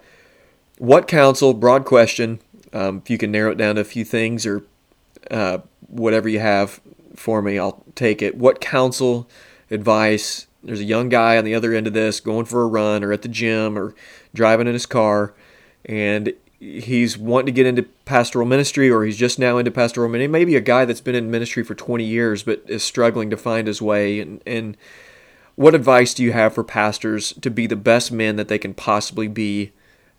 what 0.78 1.08
counsel 1.08 1.54
broad 1.54 1.86
question 1.86 2.40
um, 2.74 3.02
if 3.04 3.10
you 3.10 3.18
can 3.18 3.32
narrow 3.32 3.52
it 3.52 3.58
down 3.58 3.76
to 3.76 3.82
a 3.82 3.86
few 3.86 4.06
things 4.06 4.46
or 4.46 4.64
uh, 5.30 5.60
whatever 5.88 6.30
you 6.30 6.40
have 6.40 6.80
for 7.16 7.42
me 7.42 7.60
I'll 7.60 7.84
take 7.96 8.22
it. 8.22 8.36
What 8.36 8.62
counsel 8.62 9.30
advice 9.70 10.48
there's 10.64 10.80
a 10.80 10.86
young 10.86 11.10
guy 11.10 11.38
on 11.38 11.44
the 11.44 11.56
other 11.56 11.74
end 11.74 11.88
of 11.88 11.94
this 11.94 12.20
going 12.20 12.46
for 12.46 12.62
a 12.62 12.68
run 12.68 13.04
or 13.04 13.12
at 13.12 13.24
the 13.24 13.28
gym 13.28 13.78
or 13.78 13.96
driving 14.34 14.68
in 14.68 14.74
his 14.74 14.86
car 14.86 15.34
and 15.86 16.34
he's 16.62 17.18
wanting 17.18 17.48
to 17.48 17.52
get 17.52 17.66
into 17.66 17.82
pastoral 18.06 18.46
ministry 18.46 18.88
or 18.88 19.04
he's 19.04 19.18
just 19.18 19.40
now 19.40 19.58
into 19.58 19.72
pastoral 19.72 20.08
ministry. 20.08 20.32
Maybe 20.32 20.56
a 20.56 20.62
guy 20.62 20.86
that's 20.86 21.02
been 21.02 21.16
in 21.16 21.32
ministry 21.32 21.64
for 21.64 21.74
20 21.74 22.04
years 22.04 22.44
but 22.44 22.62
is 22.68 22.84
struggling 22.84 23.32
to 23.32 23.38
find 23.38 23.66
his 23.66 23.82
way. 23.82 24.20
And, 24.20 24.44
and 24.46 24.78
what 25.56 25.74
advice 25.74 26.14
do 26.14 26.24
you 26.24 26.34
have 26.34 26.54
for 26.54 26.64
pastors 26.64 27.34
to 27.42 27.50
be 27.50 27.66
the 27.66 27.76
best 27.76 28.12
men 28.12 28.36
that 28.36 28.48
they 28.48 28.60
can 28.60 28.76
possibly 28.76 29.28
be 29.28 29.72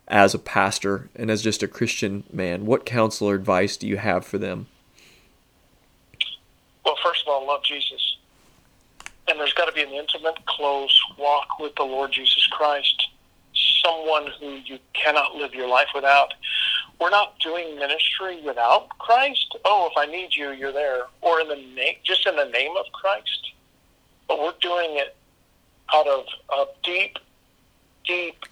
as 0.09 0.33
a 0.33 0.39
pastor 0.39 1.09
and 1.15 1.31
as 1.31 1.41
just 1.41 1.63
a 1.63 1.67
christian 1.67 2.25
man? 2.31 2.65
What 2.65 2.85
counsel 2.85 3.29
or 3.29 3.35
advice 3.35 3.77
do 3.77 3.87
you 3.87 3.95
have 3.95 4.25
for 4.25 4.37
them? 4.37 4.67
Well 6.83 6.97
first 7.01 7.23
of 7.25 7.29
all 7.29 7.47
love 7.47 7.63
jesus. 7.63 8.17
And 9.29 9.39
there's 9.39 9.53
got 9.53 9.65
to 9.65 9.71
be 9.71 9.81
an 9.81 9.93
intimate, 9.93 10.45
close 10.45 11.01
walk 11.17 11.57
with 11.57 11.73
the 11.75 11.83
Lord 11.83 12.11
Jesus 12.11 12.45
Christ, 12.47 13.07
someone 13.83 14.27
who 14.39 14.59
you 14.65 14.79
cannot 14.93 15.35
live 15.35 15.53
your 15.53 15.67
life 15.67 15.87
without. 15.93 16.33
We're 16.99 17.09
not 17.09 17.37
doing 17.39 17.77
ministry 17.77 18.41
without 18.41 18.89
Christ. 18.99 19.57
Oh, 19.65 19.89
if 19.91 19.97
I 19.97 20.09
need 20.09 20.33
you, 20.33 20.51
you're 20.51 20.71
there, 20.71 21.03
or 21.21 21.41
in 21.41 21.47
the 21.47 21.55
name, 21.55 21.95
just 22.03 22.25
in 22.27 22.35
the 22.35 22.45
name 22.45 22.71
of 22.77 22.85
Christ. 22.93 23.51
But 24.27 24.39
we're 24.39 24.53
doing 24.61 24.97
it 24.97 25.15
out 25.93 26.07
of 26.07 26.25
a 26.55 26.65
deep, 26.83 27.17
deep, 28.05 28.45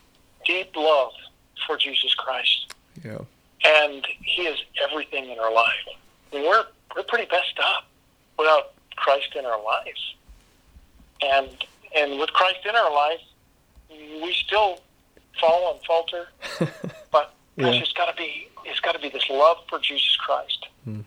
deep 0.46 0.76
love 0.76 1.14
for 1.66 1.78
Jesus 1.78 2.14
Christ. 2.16 2.74
Yeah. 3.04 3.20
And 3.66 4.06
He 4.24 4.44
is 4.44 4.60
everything 4.90 5.30
in 5.30 5.40
our 5.40 5.54
life. 5.54 5.88
I 6.32 6.36
mean, 6.36 6.50
we're 6.50 6.66
we're 6.96 7.04
pretty 7.04 7.28
messed 7.32 7.60
up 7.64 7.86
without 8.38 8.74
Christ 8.98 9.36
in 9.36 9.46
our 9.46 9.64
lives 9.64 10.16
and 11.22 11.50
and 11.96 12.20
with 12.20 12.32
Christ 12.34 12.60
in 12.68 12.76
our 12.76 12.94
life, 12.94 13.20
we 13.90 14.34
still 14.34 14.80
fall 15.42 15.74
and 15.74 15.86
falter, 15.86 16.28
but 17.12 17.34
yeah. 17.58 17.68
it's 17.68 17.92
got 17.94 18.06
to 18.06 18.16
be 18.16 18.48
it's 18.64 18.80
got 18.80 18.94
to 18.94 19.00
be 19.00 19.10
this 19.10 19.30
love 19.30 19.58
for 19.68 19.80
Jesus 19.80 20.16
Christ. 20.18 20.68
Hmm. 20.86 21.02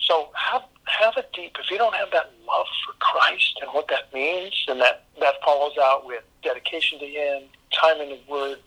So 0.00 0.30
have 0.34 0.62
have 0.86 1.16
a 1.16 1.24
deep. 1.34 1.56
If 1.60 1.70
you 1.70 1.78
don't 1.78 1.94
have 1.94 2.10
that 2.12 2.32
love 2.46 2.66
for 2.86 2.94
Christ 2.98 3.58
and 3.62 3.70
what 3.72 3.88
that 3.88 4.12
means, 4.12 4.64
and 4.66 4.80
that 4.80 5.04
that 5.20 5.34
follows 5.44 5.74
out 5.80 6.06
with 6.06 6.24
dedication 6.42 6.98
to 6.98 7.06
Him, 7.06 7.42
time 7.72 8.00
in 8.00 8.08
the 8.08 8.20
Word, 8.28 8.58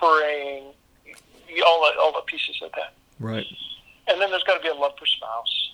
praying, 0.00 0.64
all 1.66 1.82
the 1.82 2.00
all 2.00 2.12
the 2.12 2.24
pieces 2.26 2.60
of 2.62 2.72
that. 2.72 2.94
Right. 3.18 3.46
And 4.08 4.20
then 4.20 4.30
there's 4.30 4.42
got 4.44 4.56
to 4.56 4.62
be 4.62 4.68
a 4.68 4.74
love 4.74 4.92
for 4.98 5.06
spouse, 5.06 5.72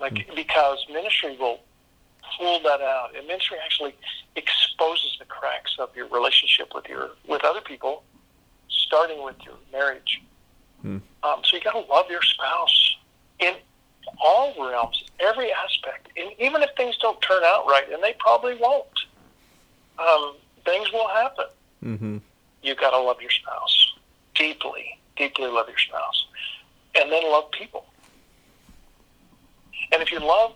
like 0.00 0.14
mm. 0.14 0.34
because 0.34 0.84
ministry 0.90 1.36
will 1.38 1.60
pull 2.36 2.60
that 2.62 2.80
out, 2.80 3.10
and 3.16 3.26
ministry 3.26 3.58
actually 3.64 3.94
exposes 4.36 5.16
the 5.18 5.24
cracks 5.24 5.76
of 5.78 5.94
your 5.96 6.06
relationship 6.08 6.74
with 6.74 6.88
your 6.88 7.10
with 7.28 7.44
other 7.44 7.60
people, 7.60 8.02
starting 8.68 9.22
with 9.22 9.36
your 9.44 9.54
marriage. 9.72 10.22
Mm. 10.84 11.00
Um, 11.22 11.40
so 11.44 11.56
you 11.56 11.62
got 11.62 11.72
to 11.72 11.92
love 11.92 12.06
your 12.10 12.22
spouse 12.22 12.96
in 13.38 13.54
all 14.22 14.54
realms, 14.58 15.02
every 15.20 15.52
aspect, 15.52 16.08
and 16.16 16.30
even 16.38 16.62
if 16.62 16.70
things 16.76 16.96
don't 16.98 17.20
turn 17.22 17.42
out 17.44 17.66
right, 17.66 17.90
and 17.92 18.02
they 18.02 18.14
probably 18.18 18.56
won't, 18.56 18.86
um, 19.98 20.34
things 20.64 20.92
will 20.92 21.08
happen. 21.08 21.46
Mm-hmm. 21.84 22.18
You 22.62 22.74
got 22.74 22.90
to 22.90 22.98
love 22.98 23.20
your 23.20 23.30
spouse 23.30 23.94
deeply, 24.34 24.98
deeply 25.16 25.48
love 25.48 25.68
your 25.68 25.78
spouse, 25.78 26.26
and 26.94 27.10
then 27.10 27.22
love 27.24 27.50
people. 27.50 27.86
And 29.92 30.02
if 30.02 30.10
you 30.10 30.20
love 30.20 30.54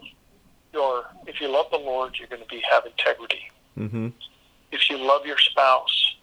your, 0.73 1.05
if 1.27 1.41
you 1.41 1.49
love 1.49 1.67
the 1.71 1.79
Lord, 1.79 2.17
you're 2.19 2.29
going 2.29 2.43
to 2.43 2.49
be 2.49 2.63
have 2.71 2.85
integrity. 2.87 3.51
Mm-hmm. 3.79 4.09
If 4.73 4.91
you 4.91 4.99
love 4.99 5.25
your 5.25 5.39
spouse, 5.39 6.17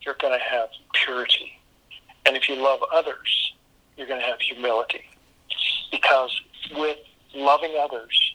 you're 0.00 0.16
going 0.20 0.38
to 0.38 0.44
have 0.44 0.68
purity, 0.94 1.60
and 2.26 2.36
if 2.36 2.48
you 2.48 2.56
love 2.56 2.80
others, 2.92 3.54
you're 3.96 4.06
going 4.06 4.20
to 4.20 4.26
have 4.26 4.40
humility, 4.40 5.04
because 5.90 6.40
with 6.76 6.98
loving 7.34 7.74
others, 7.80 8.34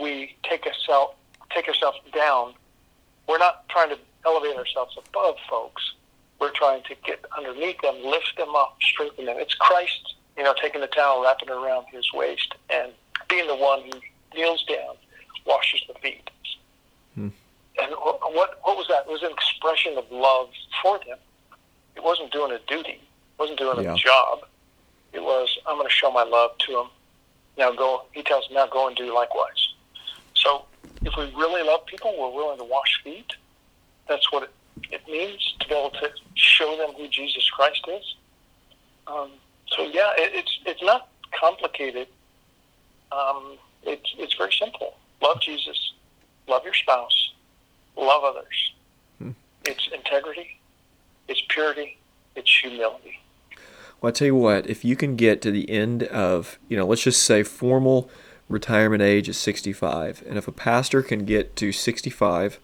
we 0.00 0.36
take 0.42 0.66
ourselves 0.66 1.14
take 1.54 1.66
ourselves 1.66 1.98
down. 2.14 2.52
We're 3.26 3.38
not 3.38 3.68
trying 3.68 3.88
to 3.90 3.98
elevate 4.26 4.56
ourselves 4.56 4.98
above 5.08 5.36
folks. 5.48 5.94
We're 6.40 6.52
trying 6.52 6.82
to 6.84 6.94
get 7.04 7.24
underneath 7.36 7.80
them, 7.80 7.96
lift 8.04 8.34
them 8.36 8.54
up, 8.54 8.76
strengthen 8.82 9.24
them. 9.24 9.36
It's 9.38 9.54
Christ, 9.54 10.14
you 10.36 10.44
know, 10.44 10.54
taking 10.60 10.82
the 10.82 10.86
towel, 10.86 11.22
wrapping 11.22 11.48
it 11.48 11.52
around 11.52 11.86
his 11.90 12.12
waist, 12.12 12.54
and 12.70 12.92
being 13.28 13.46
the 13.46 13.56
one 13.56 13.82
who 13.82 13.98
kneels 14.34 14.64
down, 14.64 14.96
washes 15.46 15.82
the 15.88 15.94
feet. 15.94 16.30
Hmm. 17.14 17.28
And 17.80 17.92
what 17.92 18.58
what 18.62 18.76
was 18.76 18.86
that? 18.88 19.06
It 19.06 19.12
was 19.12 19.22
an 19.22 19.32
expression 19.32 19.96
of 19.96 20.10
love 20.10 20.50
for 20.82 20.98
them. 21.06 21.18
It 21.96 22.02
wasn't 22.02 22.32
doing 22.32 22.52
a 22.52 22.58
duty. 22.66 23.00
It 23.00 23.38
wasn't 23.38 23.58
doing 23.58 23.82
yeah. 23.82 23.94
a 23.94 23.96
job. 23.96 24.40
It 25.12 25.22
was 25.22 25.56
I'm 25.66 25.76
going 25.76 25.88
to 25.88 25.94
show 25.94 26.10
my 26.10 26.24
love 26.24 26.56
to 26.58 26.72
them 26.72 26.88
now 27.58 27.72
go, 27.72 28.04
he 28.12 28.22
tells 28.22 28.46
them, 28.46 28.54
now 28.54 28.68
go 28.68 28.86
and 28.86 28.96
do 28.96 29.12
likewise. 29.12 29.74
So 30.34 30.64
if 31.02 31.16
we 31.18 31.24
really 31.34 31.66
love 31.66 31.84
people, 31.86 32.14
we're 32.16 32.30
willing 32.30 32.58
to 32.58 32.64
wash 32.64 33.02
feet. 33.02 33.32
That's 34.08 34.32
what 34.32 34.44
it, 34.44 34.50
it 34.92 35.02
means 35.08 35.56
to 35.58 35.68
be 35.68 35.74
able 35.74 35.90
to 35.90 36.10
show 36.34 36.76
them 36.78 36.94
who 36.96 37.08
Jesus 37.08 37.50
Christ 37.50 37.84
is. 37.88 38.14
Um, 39.08 39.30
so 39.66 39.82
yeah, 39.82 40.12
it, 40.16 40.30
it's 40.34 40.58
it's 40.64 40.82
not 40.82 41.08
complicated. 41.38 42.06
Um, 43.10 43.58
it's 43.82 44.14
it's 44.18 44.34
very 44.34 44.52
simple. 44.52 44.94
Love 45.22 45.40
Jesus, 45.40 45.92
love 46.46 46.64
your 46.64 46.74
spouse, 46.74 47.32
love 47.96 48.24
others. 48.24 48.72
Hmm. 49.18 49.30
It's 49.64 49.88
integrity, 49.92 50.58
it's 51.28 51.42
purity, 51.48 51.98
it's 52.36 52.60
humility. 52.60 53.20
Well, 54.00 54.10
I 54.10 54.12
tell 54.12 54.26
you 54.26 54.36
what, 54.36 54.68
if 54.70 54.84
you 54.84 54.94
can 54.94 55.16
get 55.16 55.42
to 55.42 55.50
the 55.50 55.68
end 55.68 56.04
of, 56.04 56.58
you 56.68 56.76
know, 56.76 56.86
let's 56.86 57.02
just 57.02 57.22
say 57.22 57.42
formal 57.42 58.08
retirement 58.48 59.02
age 59.02 59.28
is 59.28 59.36
65, 59.38 60.22
and 60.26 60.38
if 60.38 60.46
a 60.46 60.52
pastor 60.52 61.02
can 61.02 61.24
get 61.24 61.56
to 61.56 61.72
65, 61.72 62.60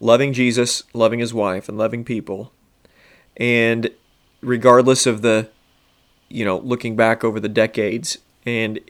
loving 0.00 0.32
Jesus, 0.32 0.82
loving 0.94 1.18
his 1.18 1.34
wife, 1.34 1.68
and 1.68 1.76
loving 1.76 2.04
people, 2.04 2.50
and 3.36 3.90
regardless 4.40 5.06
of 5.06 5.20
the, 5.20 5.50
you 6.28 6.46
know, 6.46 6.58
looking 6.58 6.96
back 6.96 7.22
over 7.22 7.38
the 7.38 7.48
decades, 7.48 8.18
and 8.46 8.80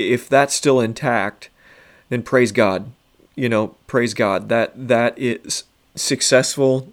if 0.00 0.28
that's 0.28 0.54
still 0.54 0.80
intact, 0.80 1.50
then 2.08 2.22
praise 2.22 2.52
God. 2.52 2.92
You 3.34 3.48
know, 3.48 3.76
praise 3.86 4.14
God. 4.14 4.48
That 4.48 4.72
that 4.88 5.18
is 5.18 5.64
successful, 5.94 6.92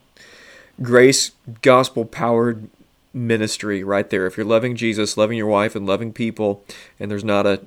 grace, 0.82 1.32
gospel 1.62 2.06
powered 2.06 2.70
ministry 3.14 3.84
right 3.84 4.10
there. 4.10 4.26
If 4.28 4.38
you're 4.38 4.46
loving 4.46 4.76
Jesus, 4.76 5.18
loving 5.18 5.38
your 5.38 5.48
wife, 5.48 5.76
and 5.76 5.86
loving 5.86 6.14
people, 6.14 6.64
and 7.00 7.10
there's 7.10 7.24
not 7.24 7.46
a, 7.46 7.62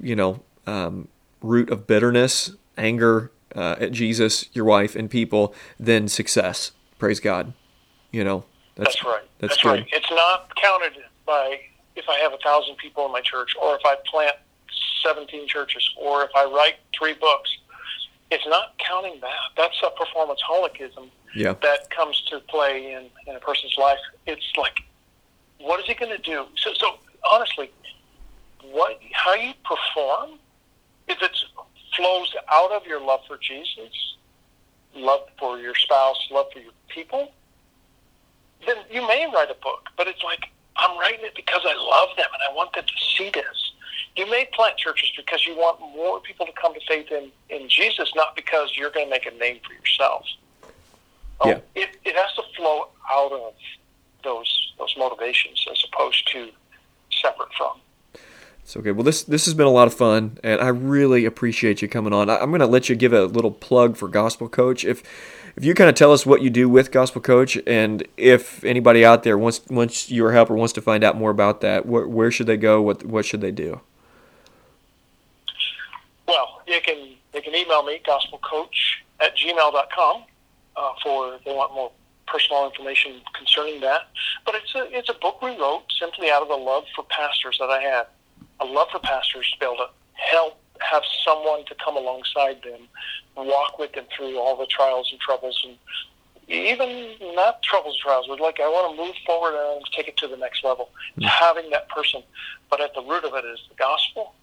you 0.00 0.16
know, 0.16 0.40
um, 0.66 1.08
root 1.42 1.70
of 1.70 1.86
bitterness, 1.86 2.52
anger 2.76 3.30
uh, 3.54 3.76
at 3.80 3.92
Jesus, 3.92 4.48
your 4.52 4.64
wife, 4.64 4.96
and 4.96 5.10
people, 5.10 5.54
then 5.78 6.08
success. 6.08 6.72
Praise 6.98 7.20
God. 7.20 7.52
You 8.10 8.24
know, 8.24 8.44
that's, 8.76 8.94
that's 8.94 9.04
right. 9.04 9.22
That's, 9.38 9.54
that's 9.54 9.64
right. 9.64 9.86
It's 9.92 10.10
not 10.10 10.54
counted 10.56 10.92
by 11.26 11.60
if 11.94 12.08
I 12.08 12.18
have 12.18 12.32
a 12.32 12.38
thousand 12.38 12.76
people 12.76 13.04
in 13.06 13.12
my 13.12 13.20
church, 13.20 13.54
or 13.60 13.74
if 13.74 13.82
I 13.84 13.96
plant 14.06 14.36
17 15.02 15.48
churches, 15.48 15.88
or 15.96 16.22
if 16.24 16.30
I 16.36 16.44
write 16.44 16.76
three 16.96 17.14
books. 17.14 17.56
It's 18.30 18.46
not 18.46 18.74
counting 18.78 19.20
that. 19.20 19.30
That's 19.56 19.80
a 19.82 19.90
performance 19.90 20.40
holicism 20.46 21.10
yeah. 21.34 21.54
that 21.62 21.90
comes 21.90 22.20
to 22.30 22.40
play 22.40 22.92
in, 22.92 23.06
in 23.26 23.36
a 23.36 23.40
person's 23.40 23.74
life. 23.78 23.98
It's 24.26 24.52
like, 24.58 24.80
what 25.58 25.80
is 25.80 25.86
he 25.86 25.94
going 25.94 26.14
to 26.14 26.22
do? 26.22 26.44
So, 26.56 26.72
so 26.74 26.98
honestly, 27.30 27.70
what 28.70 29.00
how 29.12 29.34
you 29.34 29.52
perform, 29.64 30.38
if 31.08 31.22
it 31.22 31.36
flows 31.96 32.34
out 32.52 32.70
of 32.72 32.86
your 32.86 33.00
love 33.00 33.20
for 33.26 33.38
Jesus, 33.38 34.16
love 34.94 35.20
for 35.38 35.58
your 35.58 35.74
spouse, 35.74 36.18
love 36.30 36.46
for 36.52 36.60
your 36.60 36.72
people, 36.88 37.32
then 38.66 38.76
you 38.90 39.06
may 39.06 39.26
write 39.34 39.50
a 39.50 39.56
book. 39.62 39.88
But 39.96 40.06
it's 40.08 40.22
like 40.22 40.50
I'm 40.76 40.98
writing 40.98 41.24
it 41.24 41.34
because 41.34 41.62
I 41.64 41.74
love 41.74 42.16
them 42.16 42.28
and 42.32 42.42
I 42.48 42.54
want 42.54 42.72
them 42.74 42.84
to 42.84 43.04
see 43.16 43.30
this. 43.30 43.67
You 44.18 44.28
may 44.28 44.48
plant 44.52 44.76
churches 44.76 45.12
because 45.16 45.46
you 45.46 45.56
want 45.56 45.78
more 45.94 46.18
people 46.18 46.44
to 46.44 46.50
come 46.60 46.74
to 46.74 46.80
faith 46.88 47.06
in, 47.12 47.30
in 47.50 47.68
Jesus, 47.68 48.10
not 48.16 48.34
because 48.34 48.76
you're 48.76 48.90
going 48.90 49.06
to 49.06 49.10
make 49.10 49.26
a 49.26 49.30
name 49.30 49.60
for 49.64 49.72
yourself. 49.72 50.26
Oh, 51.40 51.50
yeah. 51.50 51.60
It, 51.76 51.90
it 52.04 52.16
has 52.16 52.34
to 52.34 52.42
flow 52.56 52.88
out 53.08 53.30
of 53.30 53.54
those 54.24 54.72
those 54.76 54.92
motivations 54.98 55.64
as 55.70 55.84
opposed 55.92 56.28
to 56.32 56.50
separate 57.12 57.52
from. 57.56 57.78
It's 58.64 58.76
okay. 58.76 58.90
Well, 58.90 59.04
this 59.04 59.22
this 59.22 59.44
has 59.44 59.54
been 59.54 59.68
a 59.68 59.70
lot 59.70 59.86
of 59.86 59.94
fun, 59.94 60.38
and 60.42 60.60
I 60.60 60.68
really 60.68 61.24
appreciate 61.24 61.80
you 61.80 61.86
coming 61.86 62.12
on. 62.12 62.28
I, 62.28 62.42
am 62.42 62.50
going 62.50 62.58
to 62.58 62.66
let 62.66 62.88
you 62.88 62.96
give 62.96 63.12
a 63.12 63.26
little 63.26 63.52
plug 63.52 63.96
for 63.96 64.08
Gospel 64.08 64.48
Coach. 64.48 64.84
If 64.84 65.04
if 65.54 65.64
you 65.64 65.74
kind 65.74 65.88
of 65.88 65.94
tell 65.94 66.12
us 66.12 66.26
what 66.26 66.42
you 66.42 66.50
do 66.50 66.68
with 66.68 66.90
Gospel 66.90 67.22
Coach, 67.22 67.56
and 67.68 68.02
if 68.16 68.64
anybody 68.64 69.04
out 69.04 69.22
there 69.22 69.38
wants 69.38 69.64
wants 69.70 70.10
your 70.10 70.32
help 70.32 70.50
or 70.50 70.54
wants 70.54 70.72
to 70.72 70.80
find 70.80 71.04
out 71.04 71.16
more 71.16 71.30
about 71.30 71.60
that, 71.60 71.86
where, 71.86 72.08
where 72.08 72.32
should 72.32 72.48
they 72.48 72.56
go? 72.56 72.82
What 72.82 73.04
what 73.06 73.24
should 73.24 73.42
they 73.42 73.52
do? 73.52 73.80
Well, 76.68 76.76
you 76.76 76.82
can 76.82 77.14
they 77.32 77.40
can 77.40 77.54
email 77.54 77.82
me 77.82 78.00
gospelcoach 78.06 79.00
at 79.20 79.36
gmail.com 79.36 80.24
uh, 80.76 80.92
for 81.02 81.34
if 81.34 81.44
they 81.44 81.52
want 81.52 81.74
more 81.74 81.90
personal 82.26 82.66
information 82.66 83.20
concerning 83.36 83.80
that. 83.80 84.02
But 84.44 84.56
it's 84.56 84.74
a 84.74 84.96
it's 84.96 85.08
a 85.08 85.14
book 85.14 85.40
we 85.42 85.50
wrote 85.50 85.84
simply 85.98 86.30
out 86.30 86.42
of 86.42 86.48
the 86.48 86.56
love 86.56 86.84
for 86.94 87.04
pastors 87.04 87.56
that 87.60 87.70
I 87.70 87.80
had, 87.80 88.06
a 88.60 88.64
love 88.64 88.88
for 88.92 88.98
pastors 89.00 89.50
to 89.52 89.58
be 89.58 89.66
able 89.66 89.76
to 89.76 89.88
help 90.14 90.58
have 90.80 91.02
someone 91.24 91.64
to 91.66 91.74
come 91.84 91.96
alongside 91.96 92.62
them, 92.62 92.82
walk 93.36 93.78
with 93.78 93.92
them 93.92 94.04
through 94.16 94.38
all 94.38 94.56
the 94.56 94.66
trials 94.66 95.08
and 95.10 95.20
troubles 95.20 95.60
and 95.64 95.76
even 96.48 97.16
not 97.34 97.62
troubles 97.62 97.94
and 97.94 98.02
trials, 98.02 98.26
but 98.28 98.40
like 98.40 98.58
I 98.60 98.68
want 98.68 98.96
to 98.96 99.02
move 99.02 99.14
forward 99.26 99.54
and 99.54 99.84
take 99.92 100.08
it 100.08 100.16
to 100.18 100.28
the 100.28 100.36
next 100.36 100.64
level. 100.64 100.90
Mm-hmm. 101.12 101.24
Having 101.24 101.70
that 101.70 101.88
person, 101.88 102.22
but 102.70 102.80
at 102.80 102.94
the 102.94 103.02
root 103.02 103.24
of 103.24 103.34
it 103.34 103.44
is 103.44 103.60
the 103.68 103.74
gospel, 103.74 104.34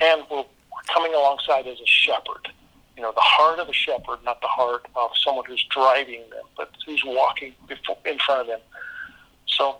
and 0.00 0.22
we're 0.30 0.44
coming 0.92 1.14
alongside 1.14 1.66
as 1.66 1.80
a 1.80 1.86
shepherd 1.86 2.48
you 2.96 3.02
know, 3.02 3.12
the 3.12 3.20
heart 3.20 3.58
of 3.58 3.68
a 3.68 3.72
shepherd, 3.72 4.18
not 4.24 4.40
the 4.40 4.46
heart 4.46 4.86
of 4.94 5.10
someone 5.16 5.44
who's 5.46 5.64
driving 5.70 6.20
them, 6.30 6.44
but 6.56 6.70
who's 6.86 7.02
walking 7.04 7.54
before, 7.66 7.96
in 8.04 8.18
front 8.18 8.42
of 8.42 8.46
them. 8.46 8.60
So, 9.46 9.78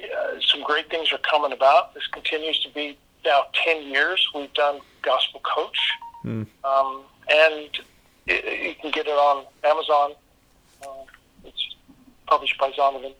uh, 0.00 0.40
some 0.40 0.62
great 0.62 0.88
things 0.90 1.12
are 1.12 1.18
coming 1.18 1.52
about. 1.52 1.94
This 1.94 2.06
continues 2.06 2.60
to 2.60 2.70
be 2.70 2.96
now 3.24 3.46
10 3.64 3.88
years 3.88 4.28
we've 4.34 4.52
done 4.54 4.80
Gospel 5.02 5.40
Coach. 5.40 5.78
Mm. 6.24 6.46
Um, 6.64 7.02
and 7.28 7.68
it, 8.26 8.66
you 8.66 8.74
can 8.80 8.90
get 8.92 9.06
it 9.06 9.10
on 9.10 9.44
Amazon. 9.64 10.12
Uh, 10.82 11.04
it's 11.44 11.74
published 12.26 12.58
by 12.58 12.70
Zondervan 12.70 13.14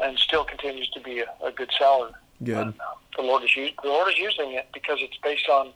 and 0.00 0.18
still 0.18 0.44
continues 0.44 0.88
to 0.90 1.00
be 1.00 1.20
a, 1.20 1.26
a 1.44 1.50
good 1.50 1.70
seller. 1.76 2.12
Good. 2.42 2.56
Uh, 2.56 2.72
the 3.16 3.22
Lord 3.22 3.42
is 3.42 3.50
the 3.54 3.88
Lord 3.88 4.08
is 4.08 4.18
using 4.18 4.52
it 4.52 4.68
because 4.72 4.98
it's 5.00 5.16
based 5.22 5.48
on 5.48 5.72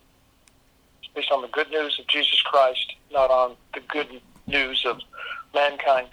based 1.17 1.33
on 1.33 1.43
the 1.43 1.49
good 1.49 1.71
news 1.71 1.99
of 1.99 2.07
Jesus 2.07 2.41
Christ, 2.43 2.95
not 3.13 3.31
on 3.31 3.57
the 3.75 3.81
good 3.89 4.21
news 4.47 4.85
of 4.87 5.01
mankind. 5.53 6.09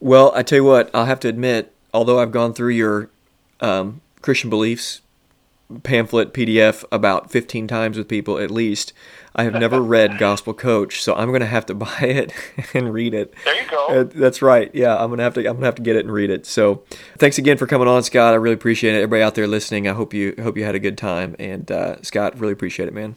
Well, 0.00 0.32
I 0.34 0.42
tell 0.42 0.56
you 0.56 0.64
what, 0.64 0.90
I'll 0.92 1.06
have 1.06 1.20
to 1.20 1.28
admit, 1.28 1.72
although 1.94 2.18
I've 2.18 2.32
gone 2.32 2.52
through 2.52 2.70
your 2.70 3.08
um, 3.60 4.02
Christian 4.20 4.50
beliefs 4.50 5.00
pamphlet 5.82 6.32
PDF 6.32 6.84
about 6.92 7.30
15 7.30 7.66
times 7.66 7.98
with 7.98 8.08
people 8.08 8.38
at 8.38 8.50
least. 8.50 8.92
I 9.34 9.44
have 9.44 9.54
never 9.54 9.80
read 9.82 10.18
Gospel 10.18 10.54
Coach, 10.54 11.02
so 11.02 11.14
I'm 11.14 11.28
going 11.28 11.40
to 11.40 11.46
have 11.46 11.66
to 11.66 11.74
buy 11.74 11.98
it 12.00 12.32
and 12.74 12.92
read 12.92 13.14
it. 13.14 13.34
There 13.44 13.62
you 13.62 13.68
go. 13.68 13.86
Uh, 13.86 14.04
that's 14.04 14.42
right. 14.42 14.70
Yeah, 14.74 14.96
I'm 14.96 15.08
going 15.08 15.18
to 15.18 15.24
have 15.24 15.34
to 15.34 15.40
I'm 15.40 15.46
going 15.46 15.60
to 15.60 15.66
have 15.66 15.74
to 15.76 15.82
get 15.82 15.96
it 15.96 16.04
and 16.04 16.12
read 16.12 16.30
it. 16.30 16.46
So, 16.46 16.84
thanks 17.18 17.38
again 17.38 17.56
for 17.56 17.66
coming 17.66 17.88
on, 17.88 18.02
Scott. 18.02 18.32
I 18.32 18.36
really 18.36 18.54
appreciate 18.54 18.94
it. 18.94 18.98
Everybody 18.98 19.22
out 19.22 19.34
there 19.34 19.46
listening, 19.46 19.88
I 19.88 19.92
hope 19.92 20.14
you 20.14 20.34
hope 20.42 20.56
you 20.56 20.64
had 20.64 20.74
a 20.74 20.80
good 20.80 20.98
time. 20.98 21.36
And 21.38 21.70
uh, 21.70 22.02
Scott, 22.02 22.38
really 22.38 22.52
appreciate 22.52 22.88
it, 22.88 22.94
man. 22.94 23.16